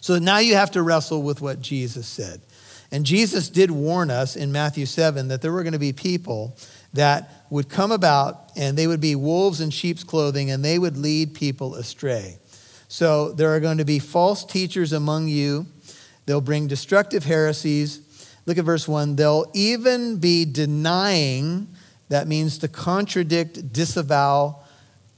So 0.00 0.16
now 0.20 0.38
you 0.38 0.54
have 0.54 0.70
to 0.70 0.82
wrestle 0.84 1.24
with 1.24 1.40
what 1.40 1.60
Jesus 1.60 2.06
said. 2.06 2.40
And 2.92 3.04
Jesus 3.04 3.48
did 3.48 3.72
warn 3.72 4.12
us 4.12 4.36
in 4.36 4.52
Matthew 4.52 4.86
7 4.86 5.26
that 5.26 5.42
there 5.42 5.50
were 5.50 5.64
going 5.64 5.72
to 5.72 5.78
be 5.80 5.92
people 5.92 6.56
that 6.92 7.44
would 7.50 7.68
come 7.68 7.90
about 7.90 8.52
and 8.54 8.78
they 8.78 8.86
would 8.86 9.00
be 9.00 9.16
wolves 9.16 9.60
in 9.60 9.70
sheep's 9.70 10.04
clothing 10.04 10.52
and 10.52 10.64
they 10.64 10.78
would 10.78 10.96
lead 10.96 11.34
people 11.34 11.74
astray. 11.74 12.38
So 12.86 13.32
there 13.32 13.56
are 13.56 13.60
going 13.60 13.78
to 13.78 13.84
be 13.84 13.98
false 13.98 14.44
teachers 14.44 14.92
among 14.92 15.26
you. 15.26 15.66
They'll 16.26 16.40
bring 16.40 16.68
destructive 16.68 17.24
heresies. 17.24 18.02
Look 18.48 18.56
at 18.56 18.64
verse 18.64 18.88
1. 18.88 19.16
They'll 19.16 19.44
even 19.52 20.16
be 20.16 20.46
denying, 20.46 21.68
that 22.08 22.26
means 22.26 22.56
to 22.58 22.68
contradict, 22.68 23.74
disavow, 23.74 24.60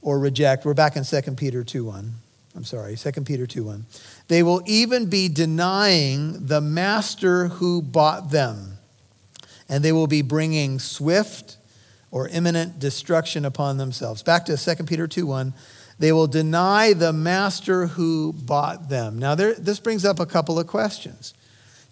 or 0.01 0.19
reject. 0.19 0.65
We're 0.65 0.73
back 0.73 0.97
in 0.97 1.05
2 1.05 1.21
Peter 1.37 1.63
2 1.63 1.85
1. 1.85 2.11
I'm 2.57 2.65
sorry, 2.65 2.97
2 2.97 3.11
Peter 3.21 3.47
2 3.47 3.63
1. 3.63 3.85
They 4.27 4.43
will 4.43 4.61
even 4.65 5.05
be 5.05 5.29
denying 5.29 6.45
the 6.47 6.59
master 6.59 7.47
who 7.47 7.81
bought 7.81 8.31
them, 8.31 8.73
and 9.69 9.81
they 9.81 9.93
will 9.93 10.07
be 10.07 10.21
bringing 10.21 10.77
swift 10.77 11.55
or 12.11 12.27
imminent 12.27 12.79
destruction 12.79 13.45
upon 13.45 13.77
themselves. 13.77 14.21
Back 14.23 14.43
to 14.47 14.57
2 14.57 14.83
Peter 14.83 15.07
2 15.07 15.25
1. 15.25 15.53
They 15.99 16.11
will 16.11 16.27
deny 16.27 16.91
the 16.91 17.13
master 17.13 17.87
who 17.87 18.33
bought 18.33 18.89
them. 18.89 19.17
Now, 19.19 19.35
there, 19.35 19.53
this 19.53 19.79
brings 19.79 20.03
up 20.03 20.19
a 20.19 20.25
couple 20.25 20.59
of 20.59 20.67
questions. 20.67 21.33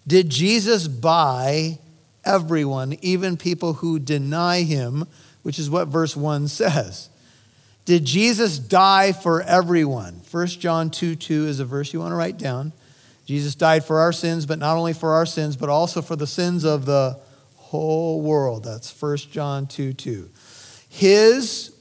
Did 0.06 0.30
Jesus 0.30 0.88
buy 0.88 1.78
everyone, 2.24 2.96
even 3.02 3.36
people 3.36 3.74
who 3.74 3.98
deny 3.98 4.62
him, 4.62 5.06
which 5.42 5.58
is 5.58 5.70
what 5.70 5.88
verse 5.88 6.16
1 6.16 6.48
says? 6.48 7.08
Did 7.84 8.04
Jesus 8.04 8.58
die 8.58 9.12
for 9.12 9.42
everyone? 9.42 10.20
1 10.30 10.46
John 10.46 10.90
2 10.90 11.16
2 11.16 11.46
is 11.46 11.60
a 11.60 11.64
verse 11.64 11.92
you 11.92 12.00
want 12.00 12.12
to 12.12 12.16
write 12.16 12.38
down. 12.38 12.72
Jesus 13.26 13.54
died 13.54 13.84
for 13.84 14.00
our 14.00 14.12
sins, 14.12 14.46
but 14.46 14.58
not 14.58 14.76
only 14.76 14.92
for 14.92 15.14
our 15.14 15.26
sins, 15.26 15.56
but 15.56 15.68
also 15.68 16.02
for 16.02 16.16
the 16.16 16.26
sins 16.26 16.64
of 16.64 16.84
the 16.84 17.18
whole 17.56 18.20
world. 18.20 18.64
That's 18.64 18.90
1 19.00 19.16
John 19.30 19.66
2 19.66 19.92
2. 19.92 20.28
His 20.88 21.72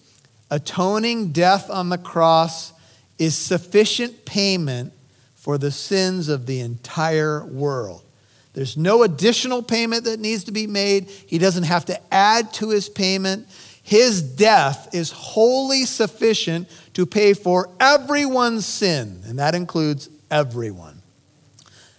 atoning 0.52 1.32
death 1.32 1.70
on 1.70 1.90
the 1.90 1.98
cross 1.98 2.74
is 3.18 3.36
sufficient 3.36 4.26
payment 4.26 4.94
for 5.36 5.58
the 5.58 5.72
sins 5.72 6.30
of 6.30 6.46
the 6.46 6.60
entire 6.60 7.46
world. 7.46 8.04
There's 8.54 8.78
no 8.78 9.04
additional 9.04 9.62
payment 9.62 10.06
that 10.06 10.20
needs 10.20 10.46
to 10.46 10.52
be 10.52 10.68
made. 10.68 11.10
He 11.10 11.38
doesn't 11.38 11.64
have 11.64 11.86
to 11.86 12.14
add 12.14 12.52
to 12.54 12.70
his 12.70 12.90
payment. 12.90 13.48
His 13.84 14.22
death 14.22 14.94
is 14.94 15.12
wholly 15.12 15.86
sufficient 15.86 16.68
to 16.94 17.06
pay 17.06 17.34
for 17.34 17.70
everyone's 17.80 18.66
sin, 18.66 19.22
and 19.26 19.40
that 19.40 19.56
includes 19.56 20.10
everyone. 20.30 21.02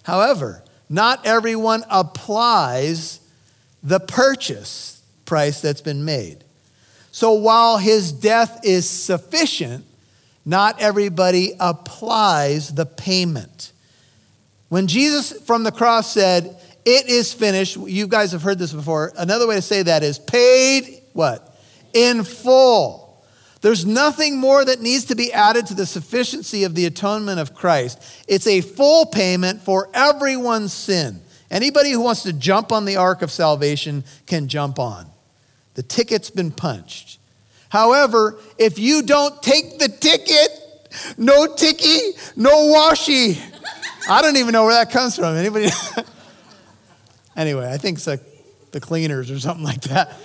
However, 0.03 0.63
not 0.89 1.25
everyone 1.25 1.85
applies 1.89 3.21
the 3.83 4.01
purchase 4.01 5.03
price 5.25 5.61
that's 5.61 5.81
been 5.81 6.05
made. 6.05 6.45
So 7.13 7.33
while 7.33 7.79
his 7.79 8.13
death 8.13 8.61
is 8.65 8.89
sufficient, 8.89 9.85
not 10.45 10.81
everybody 10.81 11.53
applies 11.59 12.75
the 12.75 12.87
payment. 12.87 13.73
When 14.71 14.87
Jesus 14.87 15.33
from 15.43 15.65
the 15.65 15.73
cross 15.73 16.11
said, 16.11 16.57
It 16.87 17.09
is 17.09 17.35
finished, 17.35 17.77
you 17.77 18.07
guys 18.07 18.33
have 18.33 18.43
heard 18.43 18.59
this 18.59 18.73
before. 18.73 19.13
Another 19.19 19.47
way 19.47 19.57
to 19.57 19.63
say 19.63 19.83
that 19.83 20.03
is 20.03 20.19
paid 20.19 21.03
what? 21.13 21.55
In 21.93 22.25
full. 22.25 23.23
There's 23.61 23.85
nothing 23.85 24.39
more 24.39 24.65
that 24.65 24.81
needs 24.81 25.07
to 25.07 25.17
be 25.17 25.33
added 25.33 25.67
to 25.67 25.75
the 25.75 25.85
sufficiency 25.85 26.65
of 26.65 26.75
the 26.75 26.87
atonement 26.87 27.41
of 27.41 27.55
Christ. 27.55 28.01
It's 28.27 28.47
a 28.47 28.63
full 28.63 29.07
payment 29.07 29.61
for 29.61 29.91
everyone's 29.93 30.73
sin. 30.73 31.21
Anybody 31.51 31.91
who 31.91 32.01
wants 32.01 32.23
to 32.23 32.33
jump 32.33 32.73
on 32.73 32.85
the 32.85 32.97
ark 32.97 33.23
of 33.23 33.31
salvation 33.31 34.05
can 34.27 34.49
jump 34.49 34.79
on. 34.79 35.11
The 35.75 35.83
ticket's 35.83 36.31
been 36.31 36.53
punched. 36.53 37.19
However, 37.69 38.39
if 38.57 38.79
you 38.79 39.03
don't 39.03 39.43
take 39.43 39.79
the 39.79 39.89
ticket, 39.89 40.51
no 41.19 41.55
ticky, 41.55 41.99
no 42.37 42.67
washy. 42.67 43.39
I 44.11 44.23
don't 44.23 44.37
even 44.39 44.51
know 44.51 44.65
where 44.65 44.75
that 44.75 44.91
comes 44.91 45.15
from. 45.15 45.37
Anybody? 45.37 45.69
anyway, 47.37 47.73
I 47.73 47.79
think 47.79 47.99
it's 47.99 48.09
like 48.09 48.21
the 48.73 48.81
cleaners 48.81 49.31
or 49.31 49.39
something 49.39 49.63
like 49.63 49.83
that. 49.83 50.19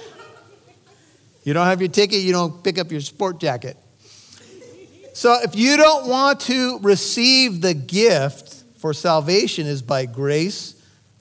You 1.43 1.53
don't 1.53 1.67
have 1.67 1.81
your 1.81 1.91
ticket, 1.91 2.21
you 2.21 2.31
don't 2.31 2.63
pick 2.63 2.79
up 2.79 2.91
your 2.91 3.01
sport 3.01 3.39
jacket. 3.39 3.77
So 5.13 5.37
if 5.43 5.55
you 5.55 5.77
don't 5.77 6.09
want 6.09 6.39
to 6.41 6.79
receive 6.79 7.61
the 7.61 7.75
gift 7.75 8.63
for 8.79 8.91
salvation 8.91 9.67
is 9.67 9.83
by 9.83 10.07
grace 10.07 10.73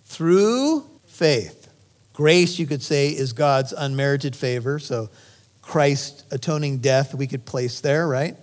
through 0.06 0.88
faith. 1.04 1.68
Grace, 2.14 2.58
you 2.58 2.66
could 2.66 2.82
say, 2.82 3.08
is 3.10 3.34
God's 3.34 3.74
unmerited 3.74 4.34
favor. 4.34 4.78
So 4.78 5.10
Christ's 5.60 6.24
atoning 6.30 6.78
death 6.78 7.14
we 7.14 7.26
could 7.26 7.44
place 7.44 7.80
there, 7.80 8.08
right? 8.08 8.38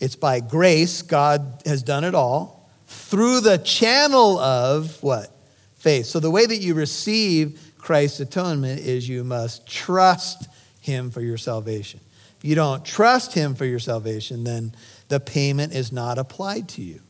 It's 0.00 0.16
by 0.16 0.40
grace, 0.40 1.00
God 1.00 1.62
has 1.64 1.82
done 1.82 2.04
it 2.04 2.14
all 2.14 2.53
through 2.94 3.40
the 3.40 3.58
channel 3.58 4.38
of 4.38 5.02
what? 5.02 5.30
Faith. 5.76 6.06
So 6.06 6.20
the 6.20 6.30
way 6.30 6.46
that 6.46 6.56
you 6.56 6.74
receive 6.74 7.60
Christ's 7.78 8.20
atonement 8.20 8.80
is 8.80 9.08
you 9.08 9.24
must 9.24 9.66
trust 9.66 10.48
him 10.80 11.10
for 11.10 11.20
your 11.20 11.36
salvation. 11.36 12.00
If 12.38 12.44
you 12.44 12.54
don't 12.54 12.84
trust 12.84 13.34
him 13.34 13.54
for 13.54 13.64
your 13.64 13.78
salvation, 13.78 14.44
then 14.44 14.74
the 15.08 15.20
payment 15.20 15.74
is 15.74 15.92
not 15.92 16.18
applied 16.18 16.68
to 16.70 16.82
you. 16.82 17.00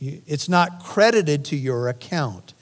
It's 0.00 0.48
not 0.48 0.82
credited 0.82 1.44
to 1.46 1.56
your 1.56 1.88
account. 1.88 2.54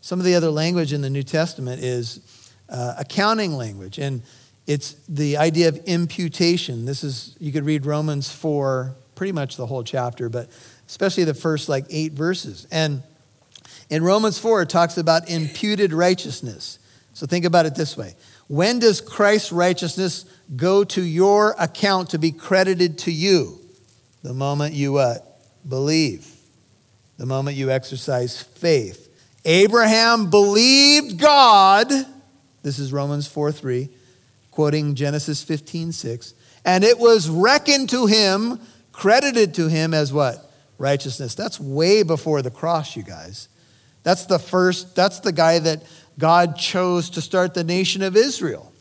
Some 0.00 0.20
of 0.20 0.24
the 0.24 0.34
other 0.34 0.50
language 0.50 0.92
in 0.92 1.00
the 1.00 1.10
New 1.10 1.22
Testament 1.22 1.82
is 1.82 2.52
uh, 2.68 2.94
accounting 2.98 3.56
language, 3.56 3.98
and 3.98 4.22
it's 4.66 4.94
the 5.08 5.36
idea 5.36 5.68
of 5.68 5.76
imputation. 5.84 6.84
This 6.84 7.02
is, 7.02 7.36
you 7.40 7.52
could 7.52 7.64
read 7.64 7.86
Romans 7.86 8.30
4, 8.30 8.94
pretty 9.16 9.32
much 9.32 9.56
the 9.56 9.66
whole 9.66 9.82
chapter, 9.82 10.28
but 10.28 10.48
especially 10.86 11.24
the 11.24 11.34
first 11.34 11.68
like 11.68 11.86
eight 11.90 12.12
verses. 12.12 12.68
And 12.70 13.02
in 13.90 14.04
Romans 14.04 14.38
4, 14.38 14.62
it 14.62 14.68
talks 14.68 14.96
about 14.96 15.28
imputed 15.28 15.92
righteousness. 15.92 16.78
So 17.14 17.26
think 17.26 17.44
about 17.44 17.66
it 17.66 17.74
this 17.74 17.96
way 17.96 18.14
When 18.46 18.78
does 18.78 19.00
Christ's 19.00 19.50
righteousness 19.50 20.26
go 20.54 20.84
to 20.84 21.02
your 21.02 21.56
account 21.58 22.10
to 22.10 22.18
be 22.18 22.30
credited 22.30 22.98
to 22.98 23.10
you? 23.10 23.58
The 24.22 24.34
moment 24.34 24.74
you 24.74 24.92
what? 24.92 25.40
Believe. 25.68 26.30
The 27.16 27.26
moment 27.26 27.56
you 27.56 27.70
exercise 27.70 28.42
faith. 28.42 29.08
Abraham 29.44 30.28
believed 30.28 31.18
God. 31.18 31.90
This 32.62 32.78
is 32.78 32.92
Romans 32.92 33.28
4 33.28 33.52
3, 33.52 33.88
quoting 34.50 34.94
Genesis 34.94 35.42
15 35.42 35.92
6. 35.92 36.34
And 36.64 36.82
it 36.82 36.98
was 36.98 37.30
reckoned 37.30 37.88
to 37.90 38.06
him, 38.06 38.58
credited 38.96 39.54
to 39.54 39.68
him 39.68 39.92
as 39.92 40.12
what? 40.12 40.50
Righteousness. 40.78 41.34
That's 41.34 41.60
way 41.60 42.02
before 42.02 42.40
the 42.40 42.50
cross, 42.50 42.96
you 42.96 43.02
guys. 43.02 43.48
That's 44.02 44.24
the 44.24 44.38
first, 44.38 44.96
that's 44.96 45.20
the 45.20 45.32
guy 45.32 45.58
that 45.58 45.82
God 46.18 46.56
chose 46.56 47.10
to 47.10 47.20
start 47.20 47.52
the 47.52 47.64
nation 47.64 48.02
of 48.02 48.16
Israel. 48.16 48.72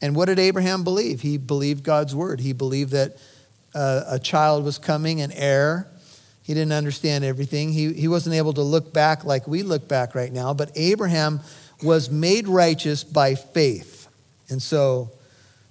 And 0.00 0.14
what 0.14 0.26
did 0.26 0.38
Abraham 0.38 0.84
believe? 0.84 1.22
He 1.22 1.38
believed 1.38 1.82
God's 1.82 2.14
word. 2.14 2.40
He 2.40 2.52
believed 2.52 2.92
that 2.92 3.16
uh, 3.74 4.04
a 4.06 4.18
child 4.18 4.64
was 4.64 4.78
coming, 4.78 5.20
an 5.20 5.32
heir, 5.32 5.88
he 6.44 6.52
didn't 6.52 6.72
understand 6.72 7.24
everything. 7.24 7.72
He, 7.72 7.94
he 7.94 8.06
wasn't 8.06 8.36
able 8.36 8.52
to 8.52 8.60
look 8.60 8.92
back 8.92 9.24
like 9.24 9.48
we 9.48 9.62
look 9.62 9.88
back 9.88 10.14
right 10.14 10.30
now, 10.30 10.52
but 10.52 10.70
Abraham 10.76 11.40
was 11.82 12.10
made 12.10 12.46
righteous 12.46 13.02
by 13.02 13.34
faith. 13.34 14.08
And 14.50 14.62
so 14.62 15.10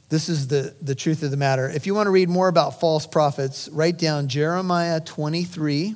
this 0.09 0.29
is 0.29 0.47
the, 0.47 0.75
the 0.81 0.95
truth 0.95 1.23
of 1.23 1.31
the 1.31 1.37
matter. 1.37 1.69
If 1.69 1.87
you 1.87 1.95
want 1.95 2.07
to 2.07 2.11
read 2.11 2.29
more 2.29 2.47
about 2.47 2.79
false 2.79 3.07
prophets, 3.07 3.69
write 3.69 3.97
down 3.97 4.27
Jeremiah 4.27 4.99
23, 4.99 5.95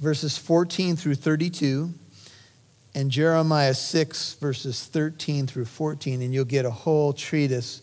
verses 0.00 0.36
14 0.36 0.96
through 0.96 1.14
32, 1.14 1.92
and 2.94 3.10
Jeremiah 3.10 3.74
6, 3.74 4.34
verses 4.34 4.84
13 4.84 5.46
through 5.46 5.64
14, 5.66 6.22
and 6.22 6.32
you'll 6.32 6.44
get 6.44 6.64
a 6.64 6.70
whole 6.70 7.12
treatise 7.12 7.82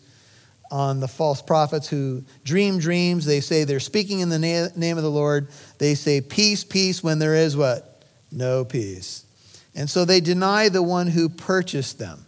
on 0.70 1.00
the 1.00 1.08
false 1.08 1.42
prophets 1.42 1.86
who 1.86 2.24
dream 2.44 2.78
dreams. 2.78 3.26
They 3.26 3.40
say 3.40 3.64
they're 3.64 3.78
speaking 3.78 4.20
in 4.20 4.30
the 4.30 4.38
na- 4.38 4.68
name 4.74 4.96
of 4.96 5.02
the 5.02 5.10
Lord. 5.10 5.48
They 5.78 5.94
say 5.94 6.22
peace, 6.22 6.64
peace, 6.64 7.04
when 7.04 7.18
there 7.18 7.34
is 7.34 7.56
what? 7.56 8.02
No 8.32 8.64
peace. 8.64 9.26
And 9.74 9.88
so 9.88 10.04
they 10.04 10.20
deny 10.20 10.70
the 10.70 10.82
one 10.82 11.08
who 11.08 11.28
purchased 11.28 11.98
them. 11.98 12.24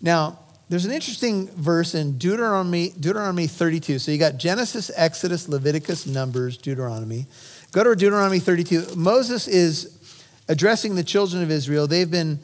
Now, 0.00 0.38
there's 0.74 0.86
an 0.86 0.90
interesting 0.90 1.46
verse 1.50 1.94
in 1.94 2.18
Deuteronomy, 2.18 2.92
Deuteronomy 2.98 3.46
32. 3.46 4.00
So 4.00 4.10
you 4.10 4.18
got 4.18 4.38
Genesis, 4.38 4.90
Exodus, 4.96 5.48
Leviticus, 5.48 6.04
Numbers, 6.04 6.56
Deuteronomy. 6.56 7.26
Go 7.70 7.84
to 7.84 7.94
Deuteronomy 7.94 8.40
32. 8.40 8.96
Moses 8.96 9.46
is 9.46 10.18
addressing 10.48 10.96
the 10.96 11.04
children 11.04 11.44
of 11.44 11.52
Israel. 11.52 11.86
They've 11.86 12.10
been 12.10 12.40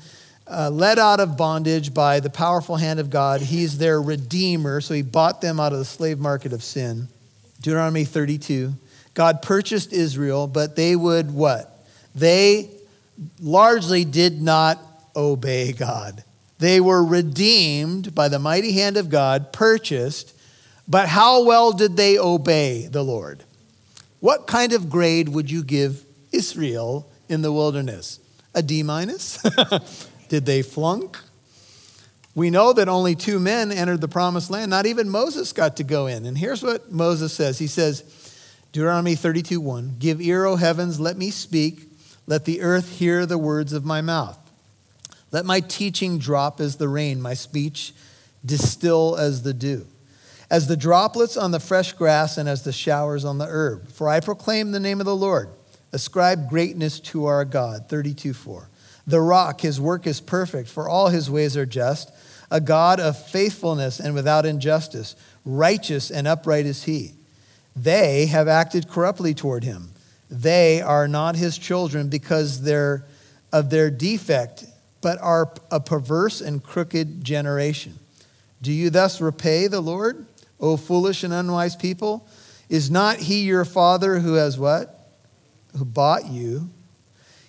uh, 0.46 0.70
led 0.70 1.00
out 1.00 1.18
of 1.18 1.36
bondage 1.36 1.92
by 1.92 2.20
the 2.20 2.30
powerful 2.30 2.76
hand 2.76 3.00
of 3.00 3.10
God. 3.10 3.40
He's 3.40 3.78
their 3.78 4.00
redeemer, 4.00 4.80
so 4.80 4.94
he 4.94 5.02
bought 5.02 5.40
them 5.40 5.58
out 5.58 5.72
of 5.72 5.80
the 5.80 5.84
slave 5.84 6.20
market 6.20 6.52
of 6.52 6.62
sin. 6.62 7.08
Deuteronomy 7.60 8.04
32. 8.04 8.74
God 9.14 9.42
purchased 9.42 9.92
Israel, 9.92 10.46
but 10.46 10.76
they 10.76 10.94
would 10.94 11.34
what? 11.34 11.84
They 12.14 12.70
largely 13.40 14.04
did 14.04 14.40
not 14.40 14.78
obey 15.16 15.72
God. 15.72 16.22
They 16.60 16.78
were 16.78 17.02
redeemed 17.02 18.14
by 18.14 18.28
the 18.28 18.38
mighty 18.38 18.72
hand 18.72 18.96
of 18.96 19.08
God, 19.08 19.52
purchased, 19.52 20.34
but 20.86 21.08
how 21.08 21.44
well 21.44 21.72
did 21.72 21.96
they 21.96 22.18
obey 22.18 22.86
the 22.86 23.02
Lord? 23.02 23.44
What 24.20 24.46
kind 24.46 24.72
of 24.72 24.90
grade 24.90 25.30
would 25.30 25.50
you 25.50 25.64
give 25.64 26.04
Israel 26.32 27.10
in 27.28 27.40
the 27.42 27.52
wilderness? 27.52 28.20
A 28.54 28.62
D 28.62 28.82
minus? 28.82 29.42
Did 30.28 30.46
they 30.46 30.62
flunk? 30.62 31.18
We 32.34 32.50
know 32.50 32.72
that 32.72 32.88
only 32.88 33.14
two 33.14 33.40
men 33.40 33.72
entered 33.72 34.00
the 34.00 34.08
promised 34.08 34.50
land. 34.50 34.70
Not 34.70 34.86
even 34.86 35.08
Moses 35.08 35.52
got 35.52 35.76
to 35.78 35.84
go 35.84 36.06
in. 36.06 36.26
And 36.26 36.36
here's 36.36 36.62
what 36.62 36.92
Moses 36.92 37.32
says 37.32 37.58
He 37.58 37.66
says, 37.66 38.04
Deuteronomy 38.72 39.14
32 39.14 39.60
1. 39.60 39.96
Give 39.98 40.20
ear, 40.20 40.44
O 40.44 40.56
heavens, 40.56 41.00
let 41.00 41.16
me 41.16 41.30
speak. 41.30 41.88
Let 42.26 42.44
the 42.44 42.60
earth 42.60 42.98
hear 42.98 43.26
the 43.26 43.38
words 43.38 43.72
of 43.72 43.84
my 43.84 44.00
mouth. 44.00 44.36
Let 45.32 45.44
my 45.44 45.60
teaching 45.60 46.18
drop 46.18 46.60
as 46.60 46.76
the 46.76 46.88
rain, 46.88 47.20
my 47.20 47.34
speech 47.34 47.92
distill 48.44 49.16
as 49.16 49.42
the 49.42 49.54
dew, 49.54 49.86
as 50.50 50.66
the 50.66 50.76
droplets 50.76 51.36
on 51.36 51.50
the 51.50 51.60
fresh 51.60 51.92
grass 51.92 52.36
and 52.36 52.48
as 52.48 52.62
the 52.62 52.72
showers 52.72 53.24
on 53.24 53.38
the 53.38 53.46
herb. 53.46 53.90
For 53.90 54.08
I 54.08 54.20
proclaim 54.20 54.72
the 54.72 54.80
name 54.80 55.00
of 55.00 55.06
the 55.06 55.16
Lord. 55.16 55.50
Ascribe 55.92 56.48
greatness 56.48 57.00
to 57.00 57.26
our 57.26 57.44
God. 57.44 57.88
32 57.88 58.32
4. 58.32 58.68
The 59.06 59.20
rock, 59.20 59.60
his 59.60 59.80
work 59.80 60.06
is 60.06 60.20
perfect, 60.20 60.68
for 60.68 60.88
all 60.88 61.08
his 61.08 61.30
ways 61.30 61.56
are 61.56 61.66
just. 61.66 62.12
A 62.50 62.60
God 62.60 63.00
of 63.00 63.16
faithfulness 63.28 64.00
and 64.00 64.14
without 64.14 64.46
injustice. 64.46 65.16
Righteous 65.44 66.10
and 66.10 66.26
upright 66.26 66.66
is 66.66 66.84
he. 66.84 67.12
They 67.74 68.26
have 68.26 68.48
acted 68.48 68.88
corruptly 68.88 69.34
toward 69.34 69.64
him. 69.64 69.90
They 70.28 70.80
are 70.80 71.08
not 71.08 71.36
his 71.36 71.58
children 71.58 72.08
because 72.08 72.58
of 73.52 73.70
their 73.70 73.90
defect, 73.90 74.64
but 75.00 75.20
are 75.20 75.52
a 75.70 75.80
perverse 75.80 76.40
and 76.40 76.62
crooked 76.62 77.24
generation. 77.24 77.98
Do 78.62 78.72
you 78.72 78.90
thus 78.90 79.20
repay 79.20 79.66
the 79.66 79.80
Lord, 79.80 80.26
O 80.58 80.76
foolish 80.76 81.24
and 81.24 81.32
unwise 81.32 81.76
people? 81.76 82.28
Is 82.68 82.90
not 82.90 83.16
he 83.16 83.42
your 83.42 83.64
father 83.64 84.20
who 84.20 84.34
has 84.34 84.58
what? 84.58 85.12
Who 85.76 85.84
bought 85.84 86.26
you? 86.26 86.68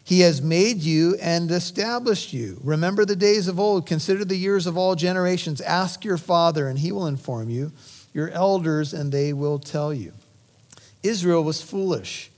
He 0.04 0.22
has 0.22 0.42
made 0.42 0.82
you 0.82 1.16
and 1.22 1.52
established 1.52 2.34
you. 2.34 2.60
Remember 2.64 3.06
the 3.06 3.16
days 3.16 3.48
of 3.48 3.60
old. 3.60 3.86
Consider 3.86 4.26
the 4.26 4.36
years 4.36 4.66
of 4.66 4.78
all 4.78 4.96
generations. 4.96 5.62
Ask 5.62 6.04
your 6.04 6.18
father, 6.18 6.68
and 6.68 6.80
he 6.80 6.92
will 6.92 7.08
inform 7.08 7.50
you, 7.50 7.72
your 8.14 8.30
elders, 8.30 8.94
and 8.94 9.12
they 9.12 9.32
will 9.32 9.60
tell 9.60 9.94
you. 9.94 10.14
Israel 11.04 11.44
was 11.44 11.62
foolish. 11.62 12.31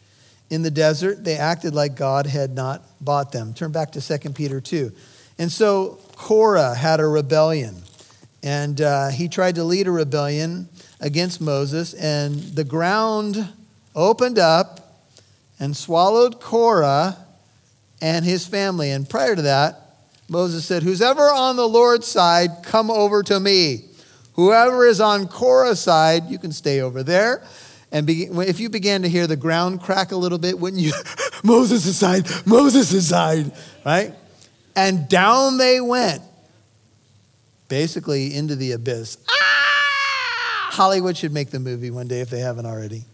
In 0.50 0.62
the 0.62 0.72
desert, 0.72 1.24
they 1.24 1.36
acted 1.36 1.74
like 1.74 1.96
God 1.96 2.26
had 2.26 2.52
not 2.52 2.84
bought 3.02 3.32
them. 3.32 3.54
Turn 3.54 3.72
back 3.72 3.92
to 3.94 4.02
2 4.02 4.32
Peter 4.32 4.62
2. 4.62 4.92
And 5.40 5.52
so 5.52 6.00
Korah 6.16 6.76
had 6.76 7.00
a 7.00 7.08
rebellion, 7.08 7.76
and 8.44 8.80
uh, 8.80 9.10
he 9.10 9.28
tried 9.28 9.56
to 9.56 9.64
lead 9.64 9.88
a 9.88 9.92
rebellion 9.92 10.70
against 11.00 11.42
Moses, 11.42 11.94
and 11.94 12.36
the 12.36 12.64
ground 12.64 13.50
opened 13.96 14.38
up 14.38 15.02
and 15.60 15.76
swallowed 15.76 16.40
Korah 16.40 17.18
and 18.02 18.26
his 18.26 18.46
family. 18.46 18.92
And 18.92 19.10
prior 19.10 19.36
to 19.36 19.42
that, 19.44 19.80
Moses 20.30 20.66
said, 20.66 20.84
Who's 20.84 21.02
ever 21.02 21.22
on 21.22 21.56
the 21.56 21.68
Lord's 21.68 22.08
side, 22.08 22.64
come 22.64 22.92
over 22.92 23.24
to 23.24 23.40
me. 23.40 23.86
Whoever 24.34 24.86
is 24.86 25.00
on 25.00 25.28
Korah's 25.28 25.80
side, 25.80 26.30
you 26.30 26.40
can 26.40 26.52
stay 26.52 26.82
over 26.82 27.04
there. 27.04 27.44
And 27.94 28.08
be, 28.08 28.24
if 28.24 28.60
you 28.60 28.70
began 28.70 29.04
to 29.04 29.08
hear 29.08 29.28
the 29.28 29.36
ground 29.36 29.82
crack 29.82 30.12
a 30.12 30.16
little 30.16 30.40
bit, 30.40 30.60
wouldn't 30.60 30.82
you? 30.82 30.92
Moses 31.44 31.86
aside, 31.86 32.28
Moses 32.44 32.92
aside, 32.92 33.52
right? 33.86 34.16
And 34.76 35.08
down 35.08 35.58
they 35.58 35.80
went, 35.80 36.24
basically 37.68 38.34
into 38.34 38.56
the 38.56 38.72
abyss. 38.72 39.18
Ah! 39.30 40.70
Hollywood 40.72 41.16
should 41.16 41.32
make 41.32 41.52
the 41.52 41.60
movie 41.60 41.92
one 41.92 42.08
day 42.08 42.22
if 42.22 42.32
they 42.32 42.40
haven't 42.40 42.66
already. 42.66 43.06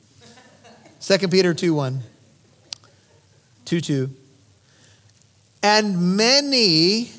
2 1.02 1.28
Peter 1.28 1.54
2 1.54 1.74
1. 1.74 2.00
2 3.66 3.82
2. 3.82 4.10
And 5.62 6.16
many, 6.16 7.12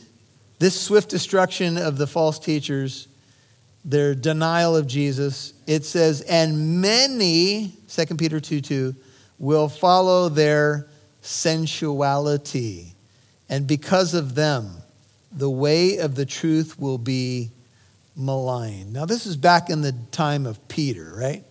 this 0.58 0.80
swift 0.80 1.10
destruction 1.10 1.76
of 1.76 1.98
the 1.98 2.06
false 2.06 2.38
teachers, 2.38 3.06
their 3.84 4.14
denial 4.14 4.74
of 4.76 4.86
Jesus, 4.86 5.52
it 5.70 5.84
says, 5.84 6.20
and 6.22 6.80
many, 6.80 7.72
2 7.86 8.06
Peter 8.16 8.40
2 8.40 8.60
2, 8.60 8.94
will 9.38 9.68
follow 9.68 10.28
their 10.28 10.88
sensuality. 11.20 12.92
And 13.48 13.68
because 13.68 14.12
of 14.14 14.34
them, 14.34 14.82
the 15.30 15.48
way 15.48 15.98
of 15.98 16.16
the 16.16 16.26
truth 16.26 16.76
will 16.76 16.98
be 16.98 17.52
maligned. 18.16 18.92
Now, 18.92 19.04
this 19.04 19.26
is 19.26 19.36
back 19.36 19.70
in 19.70 19.80
the 19.80 19.94
time 20.10 20.44
of 20.44 20.66
Peter, 20.66 21.12
right? 21.16 21.44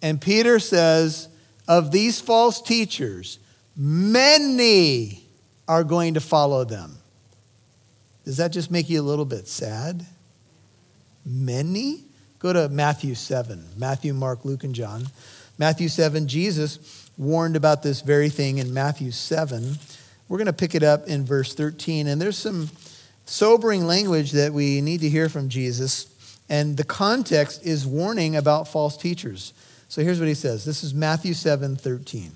And 0.00 0.18
Peter 0.18 0.58
says, 0.58 1.28
of 1.68 1.92
these 1.92 2.18
false 2.18 2.62
teachers, 2.62 3.38
many 3.76 5.22
are 5.68 5.84
going 5.84 6.14
to 6.14 6.20
follow 6.22 6.64
them. 6.64 6.96
Does 8.24 8.38
that 8.38 8.48
just 8.48 8.70
make 8.70 8.88
you 8.88 8.98
a 8.98 9.04
little 9.04 9.26
bit 9.26 9.46
sad? 9.46 10.06
Many? 11.26 12.05
Go 12.46 12.52
to 12.52 12.68
Matthew 12.68 13.16
7. 13.16 13.70
Matthew, 13.76 14.14
Mark, 14.14 14.44
Luke, 14.44 14.62
and 14.62 14.72
John. 14.72 15.08
Matthew 15.58 15.88
7, 15.88 16.28
Jesus 16.28 17.10
warned 17.18 17.56
about 17.56 17.82
this 17.82 18.02
very 18.02 18.28
thing 18.28 18.58
in 18.58 18.72
Matthew 18.72 19.10
7. 19.10 19.76
We're 20.28 20.38
going 20.38 20.46
to 20.46 20.52
pick 20.52 20.76
it 20.76 20.84
up 20.84 21.08
in 21.08 21.24
verse 21.24 21.56
13. 21.56 22.06
And 22.06 22.22
there's 22.22 22.38
some 22.38 22.70
sobering 23.24 23.88
language 23.88 24.30
that 24.30 24.52
we 24.52 24.80
need 24.80 25.00
to 25.00 25.08
hear 25.08 25.28
from 25.28 25.48
Jesus. 25.48 26.06
And 26.48 26.76
the 26.76 26.84
context 26.84 27.66
is 27.66 27.84
warning 27.84 28.36
about 28.36 28.68
false 28.68 28.96
teachers. 28.96 29.52
So 29.88 30.02
here's 30.02 30.20
what 30.20 30.28
he 30.28 30.34
says. 30.34 30.64
This 30.64 30.84
is 30.84 30.94
Matthew 30.94 31.34
7, 31.34 31.74
13. 31.74 32.30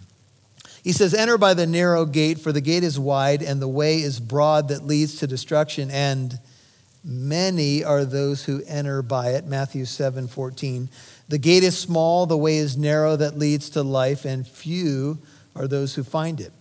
He 0.82 0.90
says, 0.90 1.14
Enter 1.14 1.38
by 1.38 1.54
the 1.54 1.68
narrow 1.68 2.04
gate, 2.04 2.40
for 2.40 2.50
the 2.50 2.60
gate 2.60 2.82
is 2.82 2.98
wide 2.98 3.44
and 3.44 3.62
the 3.62 3.68
way 3.68 3.98
is 3.98 4.18
broad 4.18 4.70
that 4.70 4.84
leads 4.84 5.20
to 5.20 5.28
destruction, 5.28 5.88
and 5.88 6.36
many 7.04 7.84
are 7.84 8.04
those 8.04 8.44
who 8.44 8.62
enter 8.66 9.02
by 9.02 9.30
it. 9.30 9.44
Matthew 9.46 9.84
7 9.84 10.28
14. 10.28 10.88
The 11.28 11.38
gate 11.38 11.62
is 11.62 11.78
small, 11.78 12.26
the 12.26 12.36
way 12.36 12.56
is 12.56 12.76
narrow 12.76 13.16
that 13.16 13.38
leads 13.38 13.70
to 13.70 13.82
life, 13.82 14.24
and 14.24 14.46
few 14.46 15.18
are 15.54 15.68
those 15.68 15.94
who 15.94 16.02
find 16.02 16.40
it. 16.40 16.52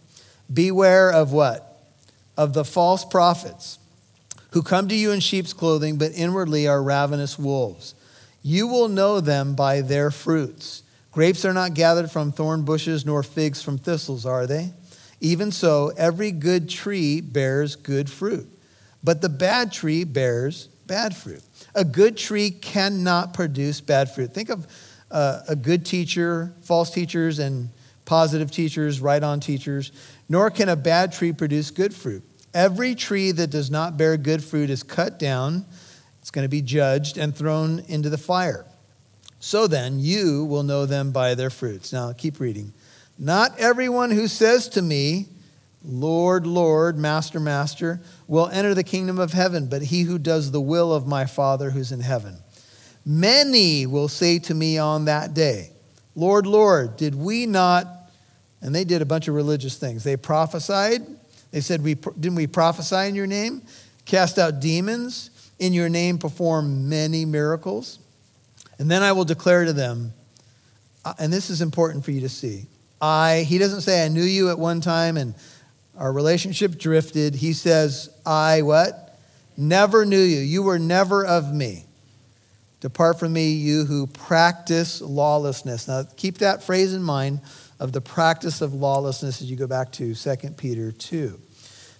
Beware 0.51 1.11
of 1.11 1.31
what? 1.31 1.65
Of 2.37 2.53
the 2.53 2.63
false 2.63 3.03
prophets 3.03 3.79
who 4.51 4.63
come 4.63 4.87
to 4.87 4.95
you 4.95 5.11
in 5.11 5.19
sheep's 5.19 5.53
clothing, 5.53 5.97
but 5.97 6.11
inwardly 6.13 6.67
are 6.67 6.81
ravenous 6.81 7.37
wolves. 7.37 7.93
You 8.41 8.67
will 8.67 8.87
know 8.87 9.19
them 9.19 9.55
by 9.55 9.81
their 9.81 10.11
fruits. 10.11 10.83
Grapes 11.11 11.45
are 11.45 11.53
not 11.53 11.73
gathered 11.73 12.11
from 12.11 12.31
thorn 12.31 12.63
bushes, 12.63 13.05
nor 13.05 13.23
figs 13.23 13.61
from 13.61 13.77
thistles, 13.77 14.25
are 14.25 14.47
they? 14.47 14.71
Even 15.19 15.51
so, 15.51 15.91
every 15.97 16.31
good 16.31 16.69
tree 16.69 17.21
bears 17.21 17.75
good 17.75 18.09
fruit, 18.09 18.47
but 19.03 19.21
the 19.21 19.29
bad 19.29 19.71
tree 19.71 20.03
bears 20.03 20.69
bad 20.89 21.15
fruit. 21.15 21.43
A 21.75 21.85
good 21.85 22.17
tree 22.17 22.49
cannot 22.49 23.33
produce 23.33 23.79
bad 23.79 24.11
fruit. 24.11 24.33
Think 24.33 24.49
of 24.49 24.67
uh, 25.11 25.41
a 25.47 25.55
good 25.55 25.85
teacher, 25.85 26.53
false 26.61 26.89
teachers, 26.89 27.39
and 27.39 27.69
positive 28.05 28.51
teachers, 28.51 28.99
right 28.99 29.21
on 29.21 29.39
teachers. 29.39 29.91
Nor 30.27 30.49
can 30.49 30.67
a 30.67 30.75
bad 30.75 31.13
tree 31.13 31.31
produce 31.31 31.71
good 31.71 31.93
fruit. 31.93 32.23
Every 32.53 32.95
tree 32.95 33.31
that 33.31 33.51
does 33.51 33.69
not 33.69 33.97
bear 33.97 34.17
good 34.17 34.43
fruit 34.43 34.71
is 34.71 34.81
cut 34.81 35.19
down, 35.19 35.65
it's 36.19 36.31
going 36.31 36.45
to 36.45 36.49
be 36.49 36.63
judged, 36.63 37.17
and 37.17 37.35
thrown 37.35 37.79
into 37.87 38.09
the 38.09 38.17
fire. 38.17 38.65
So 39.39 39.67
then, 39.67 39.99
you 39.99 40.43
will 40.45 40.63
know 40.63 40.85
them 40.85 41.11
by 41.11 41.35
their 41.35 41.51
fruits. 41.51 41.93
Now, 41.93 42.11
keep 42.11 42.39
reading. 42.39 42.73
Not 43.17 43.57
everyone 43.59 44.11
who 44.11 44.27
says 44.27 44.67
to 44.69 44.81
me, 44.81 45.27
Lord, 45.83 46.45
Lord, 46.45 46.97
Master, 46.97 47.39
Master, 47.39 48.01
will 48.27 48.47
enter 48.49 48.73
the 48.73 48.83
kingdom 48.83 49.17
of 49.17 49.31
heaven, 49.31 49.67
but 49.67 49.81
he 49.81 50.01
who 50.01 50.17
does 50.17 50.51
the 50.51 50.61
will 50.61 50.93
of 50.93 51.07
my 51.07 51.25
Father 51.25 51.69
who's 51.71 51.91
in 51.91 52.01
heaven. 52.01 52.37
Many 53.05 53.85
will 53.85 54.09
say 54.09 54.39
to 54.39 54.53
me 54.53 54.77
on 54.77 55.05
that 55.05 55.33
day, 55.33 55.71
Lord, 56.15 56.45
Lord, 56.45 56.97
did 56.97 57.15
we 57.15 57.45
not? 57.45 57.87
And 58.61 58.75
they 58.75 58.83
did 58.83 59.01
a 59.01 59.05
bunch 59.05 59.27
of 59.29 59.35
religious 59.35 59.77
things. 59.77 60.03
They 60.03 60.17
prophesied. 60.17 61.01
They 61.51 61.61
said, 61.61 61.81
we, 61.81 61.95
Didn't 61.95 62.35
we 62.35 62.47
prophesy 62.47 63.07
in 63.07 63.15
your 63.15 63.27
name? 63.27 63.61
Cast 64.05 64.37
out 64.37 64.59
demons? 64.59 65.29
In 65.59 65.73
your 65.73 65.89
name 65.89 66.17
perform 66.17 66.89
many 66.89 67.25
miracles? 67.25 67.99
And 68.79 68.91
then 68.91 69.01
I 69.01 69.13
will 69.13 69.25
declare 69.25 69.65
to 69.65 69.73
them, 69.73 70.13
uh, 71.05 71.13
and 71.19 71.31
this 71.31 71.49
is 71.49 71.61
important 71.61 72.03
for 72.03 72.11
you 72.11 72.21
to 72.21 72.29
see. 72.29 72.67
I, 73.01 73.45
he 73.47 73.57
doesn't 73.57 73.81
say, 73.81 74.05
I 74.05 74.09
knew 74.09 74.23
you 74.23 74.49
at 74.49 74.59
one 74.59 74.81
time 74.81 75.15
and 75.15 75.35
our 75.99 76.13
relationship 76.13 76.77
drifted. 76.79 77.35
He 77.35 77.53
says, 77.53 78.09
I 78.25 78.61
what? 78.61 79.19
Never 79.57 80.05
knew 80.05 80.21
you. 80.21 80.39
You 80.39 80.63
were 80.63 80.79
never 80.79 81.25
of 81.25 81.53
me. 81.53 81.83
Depart 82.79 83.19
from 83.19 83.33
me, 83.33 83.51
you 83.51 83.83
who 83.83 84.07
practice 84.07 85.01
lawlessness. 85.01 85.89
Now, 85.89 86.05
keep 86.15 86.37
that 86.37 86.63
phrase 86.63 86.93
in 86.93 87.03
mind 87.03 87.41
of 87.77 87.91
the 87.91 87.99
practice 87.99 88.61
of 88.61 88.73
lawlessness 88.73 89.41
as 89.41 89.51
you 89.51 89.57
go 89.57 89.67
back 89.67 89.91
to 89.93 90.15
2 90.15 90.35
Peter 90.55 90.93
2. 90.93 91.37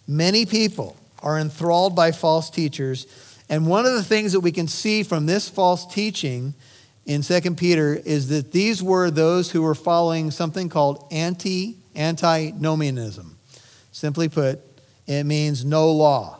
Many 0.07 0.45
people 0.45 0.95
are 1.21 1.37
enthralled 1.37 1.97
by 1.97 2.13
false 2.13 2.49
teachers, 2.49 3.05
and 3.49 3.67
one 3.67 3.85
of 3.85 3.91
the 3.91 4.03
things 4.03 4.31
that 4.31 4.39
we 4.39 4.53
can 4.53 4.69
see 4.69 5.03
from 5.03 5.25
this 5.25 5.49
false 5.49 5.85
teaching 5.93 6.53
in 7.05 7.21
2 7.21 7.55
Peter 7.55 7.95
is 8.05 8.29
that 8.29 8.53
these 8.53 8.81
were 8.81 9.11
those 9.11 9.51
who 9.51 9.61
were 9.61 9.75
following 9.75 10.31
something 10.31 10.69
called 10.69 11.05
anti 11.11 11.75
antinomianism. 11.95 13.38
Simply 13.99 14.29
put, 14.29 14.61
it 15.07 15.25
means 15.25 15.65
no 15.65 15.91
law. 15.91 16.39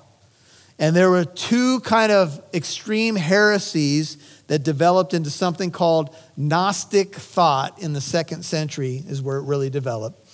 And 0.80 0.96
there 0.96 1.10
were 1.10 1.26
two 1.26 1.82
kind 1.82 2.10
of 2.10 2.42
extreme 2.54 3.18
heresies 3.18 4.16
that 4.48 4.64
developed 4.64 5.14
into 5.14 5.30
something 5.30 5.70
called 5.70 6.16
Gnostic 6.38 7.14
thought 7.14 7.82
in 7.82 7.92
the 7.92 8.00
second 8.00 8.44
century, 8.46 9.04
is 9.06 9.22
where 9.22 9.36
it 9.36 9.44
really 9.44 9.70
developed. 9.70 10.26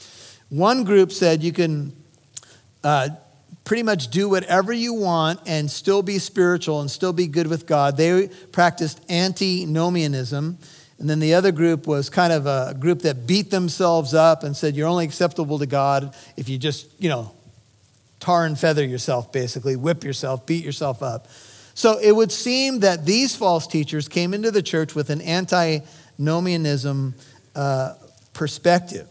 One 0.50 0.84
group 0.84 1.12
said 1.12 1.42
you 1.42 1.52
can 1.52 1.96
uh, 2.84 3.10
pretty 3.64 3.82
much 3.82 4.10
do 4.10 4.30
whatever 4.30 4.72
you 4.72 4.94
want 4.94 5.40
and 5.48 5.72
still 5.72 6.04
be 6.04 6.20
spiritual 6.20 6.82
and 6.82 6.92
still 6.92 7.12
be 7.12 7.26
good 7.26 7.48
with 7.48 7.66
God. 7.66 7.98
They 7.98 8.28
practiced 8.52 9.02
antinomianism. 9.10 10.60
And 10.98 11.10
then 11.10 11.20
the 11.20 11.34
other 11.34 11.52
group 11.52 11.88
was 11.88 12.10
kind 12.10 12.32
of 12.32 12.46
a 12.46 12.76
group 12.80 13.02
that 13.02 13.28
beat 13.28 13.52
themselves 13.52 14.14
up 14.14 14.44
and 14.44 14.56
said, 14.56 14.76
You're 14.76 14.88
only 14.88 15.06
acceptable 15.06 15.60
to 15.60 15.66
God 15.66 16.16
if 16.38 16.48
you 16.48 16.58
just, 16.58 16.88
you 17.00 17.10
know, 17.10 17.32
tar 18.20 18.46
and 18.46 18.58
feather 18.58 18.84
yourself, 18.84 19.32
basically, 19.32 19.76
whip 19.76 20.04
yourself, 20.04 20.46
beat 20.46 20.64
yourself 20.64 21.04
up. 21.04 21.28
So 21.74 22.00
it 22.00 22.14
would 22.14 22.32
seem 22.32 22.80
that 22.80 23.06
these 23.06 23.36
false 23.36 23.68
teachers 23.68 24.08
came 24.08 24.34
into 24.34 24.52
the 24.52 24.62
church 24.62 24.96
with 24.96 25.10
an 25.10 25.22
antinomianism 25.22 27.16
uh, 27.54 27.96
perspective. 28.34 29.08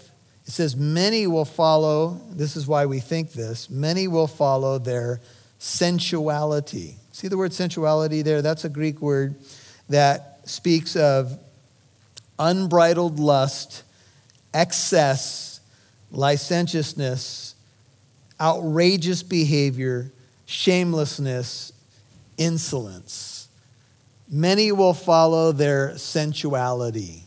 It 0.47 0.53
says, 0.53 0.75
Many 0.75 1.27
will 1.27 1.45
follow, 1.45 2.21
this 2.31 2.57
is 2.57 2.67
why 2.67 2.87
we 2.87 3.01
think 3.01 3.33
this, 3.33 3.69
many 3.69 4.09
will 4.09 4.27
follow 4.27 4.79
their 4.79 5.21
sensuality. 5.59 6.97
See 7.13 7.29
the 7.29 7.37
word 7.37 7.53
sensuality 7.53 8.23
there? 8.23 8.41
That's 8.41 8.65
a 8.65 8.71
Greek 8.71 9.01
word 9.01 9.37
that 9.91 10.41
speaks 10.49 10.97
of 10.97 11.39
unbridled 12.39 13.19
lust, 13.19 13.83
excess, 14.53 15.61
licentiousness, 16.11 17.55
outrageous 18.41 19.23
behavior, 19.23 20.13
shamelessness, 20.47 21.73
insolence. 22.39 23.49
Many 24.29 24.73
will 24.73 24.95
follow 24.95 25.53
their 25.53 25.97
sensuality. 25.99 27.25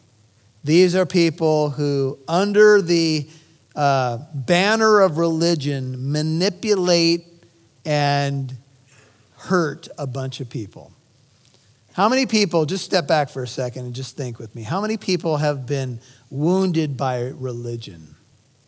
These 0.64 0.96
are 0.96 1.06
people 1.06 1.70
who, 1.70 2.20
under 2.28 2.82
the 2.82 3.28
uh, 3.76 4.18
banner 4.34 5.02
of 5.02 5.18
religion, 5.18 6.12
manipulate 6.12 7.26
and 7.86 8.54
hurt 9.38 9.88
a 9.98 10.08
bunch 10.08 10.42
of 10.42 10.50
people. 10.50 10.92
How 11.98 12.10
many 12.10 12.28
people, 12.28 12.68
just 12.68 12.86
step 12.86 13.08
back 13.08 13.28
for 13.28 13.42
a 13.42 13.48
second 13.48 13.86
and 13.86 13.96
just 13.96 14.16
think 14.16 14.38
with 14.38 14.54
me, 14.54 14.62
how 14.62 14.82
many 14.82 14.98
people 14.98 15.38
have 15.38 15.66
been 15.66 16.00
wounded 16.30 16.96
by 16.96 17.22
religion? 17.22 18.16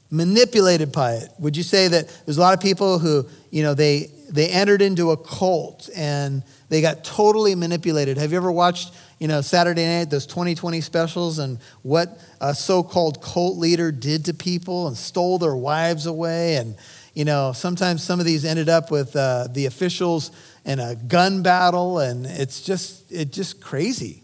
Manipulated 0.09 0.91
by 0.91 1.13
it. 1.13 1.29
Would 1.37 1.55
you 1.55 1.61
say 1.61 1.87
that 1.89 2.07
there's 2.25 2.39
a 2.39 2.41
lot 2.41 2.55
of 2.55 2.59
people 2.59 2.97
who, 2.97 3.27
you 3.51 3.61
know, 3.61 3.75
they 3.75 4.09
they 4.31 4.49
entered 4.49 4.81
into 4.81 5.11
a 5.11 5.17
cult 5.17 5.91
and 5.95 6.43
they 6.69 6.81
got 6.81 7.03
totally 7.03 7.53
manipulated. 7.53 8.17
Have 8.17 8.31
you 8.31 8.37
ever 8.37 8.51
watched, 8.51 8.93
you 9.19 9.27
know, 9.27 9.41
Saturday 9.41 9.85
night, 9.85 10.09
those 10.09 10.25
2020 10.25 10.81
specials 10.81 11.37
and 11.37 11.59
what 11.83 12.19
a 12.41 12.55
so-called 12.55 13.21
cult 13.21 13.57
leader 13.57 13.91
did 13.91 14.25
to 14.25 14.33
people 14.33 14.87
and 14.87 14.97
stole 14.97 15.37
their 15.37 15.55
wives 15.55 16.07
away? 16.07 16.55
And, 16.55 16.75
you 17.13 17.25
know, 17.25 17.51
sometimes 17.53 18.03
some 18.03 18.19
of 18.19 18.25
these 18.25 18.45
ended 18.45 18.69
up 18.69 18.91
with 18.91 19.15
uh, 19.15 19.47
the 19.51 19.65
officials 19.65 20.31
in 20.65 20.79
a 20.79 20.95
gun 20.95 21.41
battle 21.41 21.99
and 21.99 22.25
it's 22.25 22.61
just, 22.61 23.11
it's 23.11 23.35
just 23.35 23.61
crazy. 23.61 24.23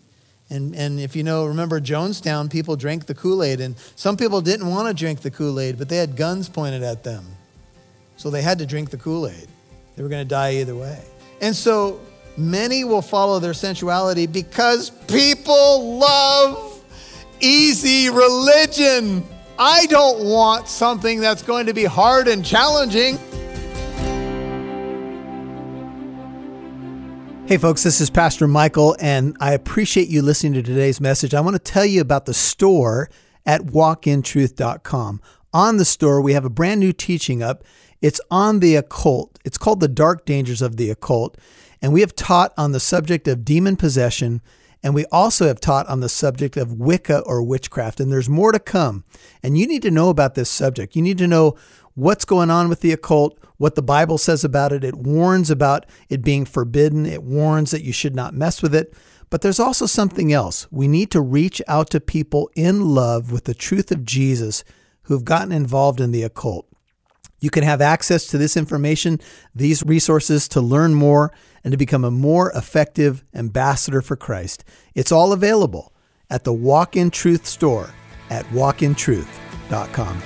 And, 0.50 0.76
and 0.76 1.00
if 1.00 1.16
you 1.16 1.24
know, 1.24 1.48
remember 1.48 1.82
Jonestown, 1.82 2.52
people 2.52 2.76
drank 2.76 3.08
the 3.08 3.16
Kool-Aid 3.16 3.60
and 3.60 3.76
some 3.96 4.16
people 4.16 4.42
didn't 4.42 4.68
want 4.68 4.88
to 4.88 4.94
drink 4.94 5.22
the 5.22 5.32
Kool-Aid, 5.32 5.78
but 5.78 5.90
they 5.90 5.98
had 5.98 6.16
guns 6.16 6.48
pointed 6.48 6.84
at 6.84 7.04
them. 7.04 7.26
So 8.18 8.30
they 8.30 8.42
had 8.42 8.60
to 8.60 8.66
drink 8.66 8.92
the 8.92 8.98
Kool-Aid. 8.98 9.48
They 9.96 10.04
were 10.04 10.10
going 10.10 10.24
to 10.24 10.30
die 10.30 10.56
either 10.56 10.76
way. 10.76 11.02
And 11.42 11.56
so 11.56 12.00
many 12.38 12.84
will 12.84 13.02
follow 13.02 13.40
their 13.40 13.54
sensuality 13.54 14.28
because 14.28 14.90
people 14.90 15.98
love 15.98 16.84
easy 17.40 18.10
religion. 18.10 19.26
I 19.58 19.86
don't 19.88 20.26
want 20.26 20.68
something 20.68 21.20
that's 21.20 21.42
going 21.42 21.66
to 21.68 21.74
be 21.74 21.86
hard 21.86 22.28
and 22.28 22.44
challenging. 22.44 23.18
Hey, 27.48 27.58
folks, 27.58 27.84
this 27.84 28.02
is 28.02 28.10
Pastor 28.10 28.48
Michael, 28.48 28.98
and 29.00 29.38
I 29.40 29.54
appreciate 29.54 30.08
you 30.10 30.22
listening 30.22 30.54
to 30.54 30.64
today's 30.64 31.00
message. 31.00 31.34
I 31.34 31.42
want 31.42 31.56
to 31.56 31.60
tell 31.60 31.86
you 31.86 32.02
about 32.02 32.26
the 32.26 32.34
store 32.34 33.10
at 33.46 33.62
walkintruth.com. 33.62 35.22
On 35.54 35.78
the 35.78 35.86
store, 35.86 36.22
we 36.22 36.34
have 36.34 36.44
a 36.44 36.50
brand 36.50 36.80
new 36.80 36.92
teaching 36.92 37.42
up 37.44 37.64
it's 38.06 38.22
on 38.30 38.60
the 38.60 38.76
occult. 38.76 39.40
It's 39.44 39.58
called 39.58 39.80
The 39.80 39.88
Dark 39.88 40.26
Dangers 40.26 40.62
of 40.62 40.78
the 40.78 40.92
Occult. 40.92 41.40
And 41.82 41.92
we 41.92 42.02
have 42.02 42.16
taught 42.16 42.54
on 42.56 42.72
the 42.72 42.80
subject 42.80 43.28
of 43.28 43.44
demon 43.44 43.78
possession. 43.78 44.42
And 44.86 44.94
we 44.94 45.06
also 45.06 45.48
have 45.48 45.60
taught 45.60 45.88
on 45.88 46.02
the 46.02 46.08
subject 46.08 46.56
of 46.58 46.74
Wicca 46.74 47.22
or 47.22 47.42
witchcraft. 47.42 48.00
And 48.00 48.12
there's 48.12 48.30
more 48.30 48.52
to 48.52 48.60
come. 48.60 49.04
And 49.42 49.58
you 49.58 49.66
need 49.66 49.82
to 49.82 49.90
know 49.90 50.10
about 50.10 50.36
this 50.36 50.48
subject. 50.48 50.96
You 50.96 51.02
need 51.02 51.18
to 51.18 51.28
know 51.28 51.58
what's 51.96 52.24
going 52.24 52.52
on 52.52 52.70
with 52.70 52.82
the 52.82 52.92
occult, 52.92 53.36
what 53.58 53.74
the 53.74 53.82
Bible 53.82 54.20
says 54.20 54.44
about 54.44 54.72
it. 54.72 54.84
It 54.84 54.94
warns 54.94 55.50
about 55.50 55.88
it 56.08 56.22
being 56.22 56.46
forbidden, 56.46 57.08
it 57.08 57.24
warns 57.24 57.72
that 57.72 57.82
you 57.82 57.92
should 57.92 58.16
not 58.16 58.36
mess 58.36 58.62
with 58.62 58.76
it. 58.76 58.94
But 59.32 59.42
there's 59.42 59.60
also 59.60 59.88
something 59.88 60.32
else. 60.32 60.68
We 60.70 60.88
need 60.88 61.10
to 61.12 61.20
reach 61.22 61.64
out 61.68 61.90
to 61.90 62.00
people 62.00 62.52
in 62.56 62.82
love 62.82 63.32
with 63.32 63.46
the 63.46 63.56
truth 63.56 63.92
of 63.92 64.06
Jesus 64.06 64.64
who've 65.06 65.26
gotten 65.26 65.52
involved 65.52 66.00
in 66.00 66.12
the 66.12 66.22
occult. 66.22 66.68
You 67.40 67.50
can 67.50 67.64
have 67.64 67.82
access 67.82 68.28
to 68.28 68.38
this 68.38 68.58
information, 68.58 69.20
these 69.54 69.84
resources 69.84 70.48
to 70.50 70.62
learn 70.62 70.94
more 70.94 71.32
and 71.64 71.72
to 71.72 71.78
become 71.78 72.04
a 72.04 72.12
more 72.12 72.52
effective 72.52 73.24
ambassador 73.34 74.02
for 74.02 74.16
Christ. 74.16 74.64
It's 74.94 75.12
all 75.12 75.34
available 75.34 75.94
at 76.30 76.44
the 76.44 76.54
Walk 76.54 76.96
in 76.96 77.12
Truth 77.12 77.46
store 77.46 77.90
at 78.30 78.46
walkintruth.com. 78.48 80.22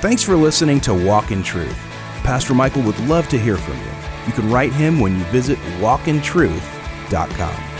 Thanks 0.00 0.22
for 0.22 0.36
listening 0.36 0.80
to 0.82 0.94
Walk 0.94 1.30
in 1.30 1.42
Truth. 1.42 1.76
Pastor 2.22 2.54
Michael 2.54 2.82
would 2.82 2.98
love 3.00 3.28
to 3.28 3.38
hear 3.38 3.56
from 3.56 3.78
you. 3.78 3.90
You 4.26 4.32
can 4.32 4.50
write 4.50 4.72
him 4.72 5.00
when 5.00 5.18
you 5.18 5.24
visit 5.24 5.58
walkintruth.com. 5.80 7.77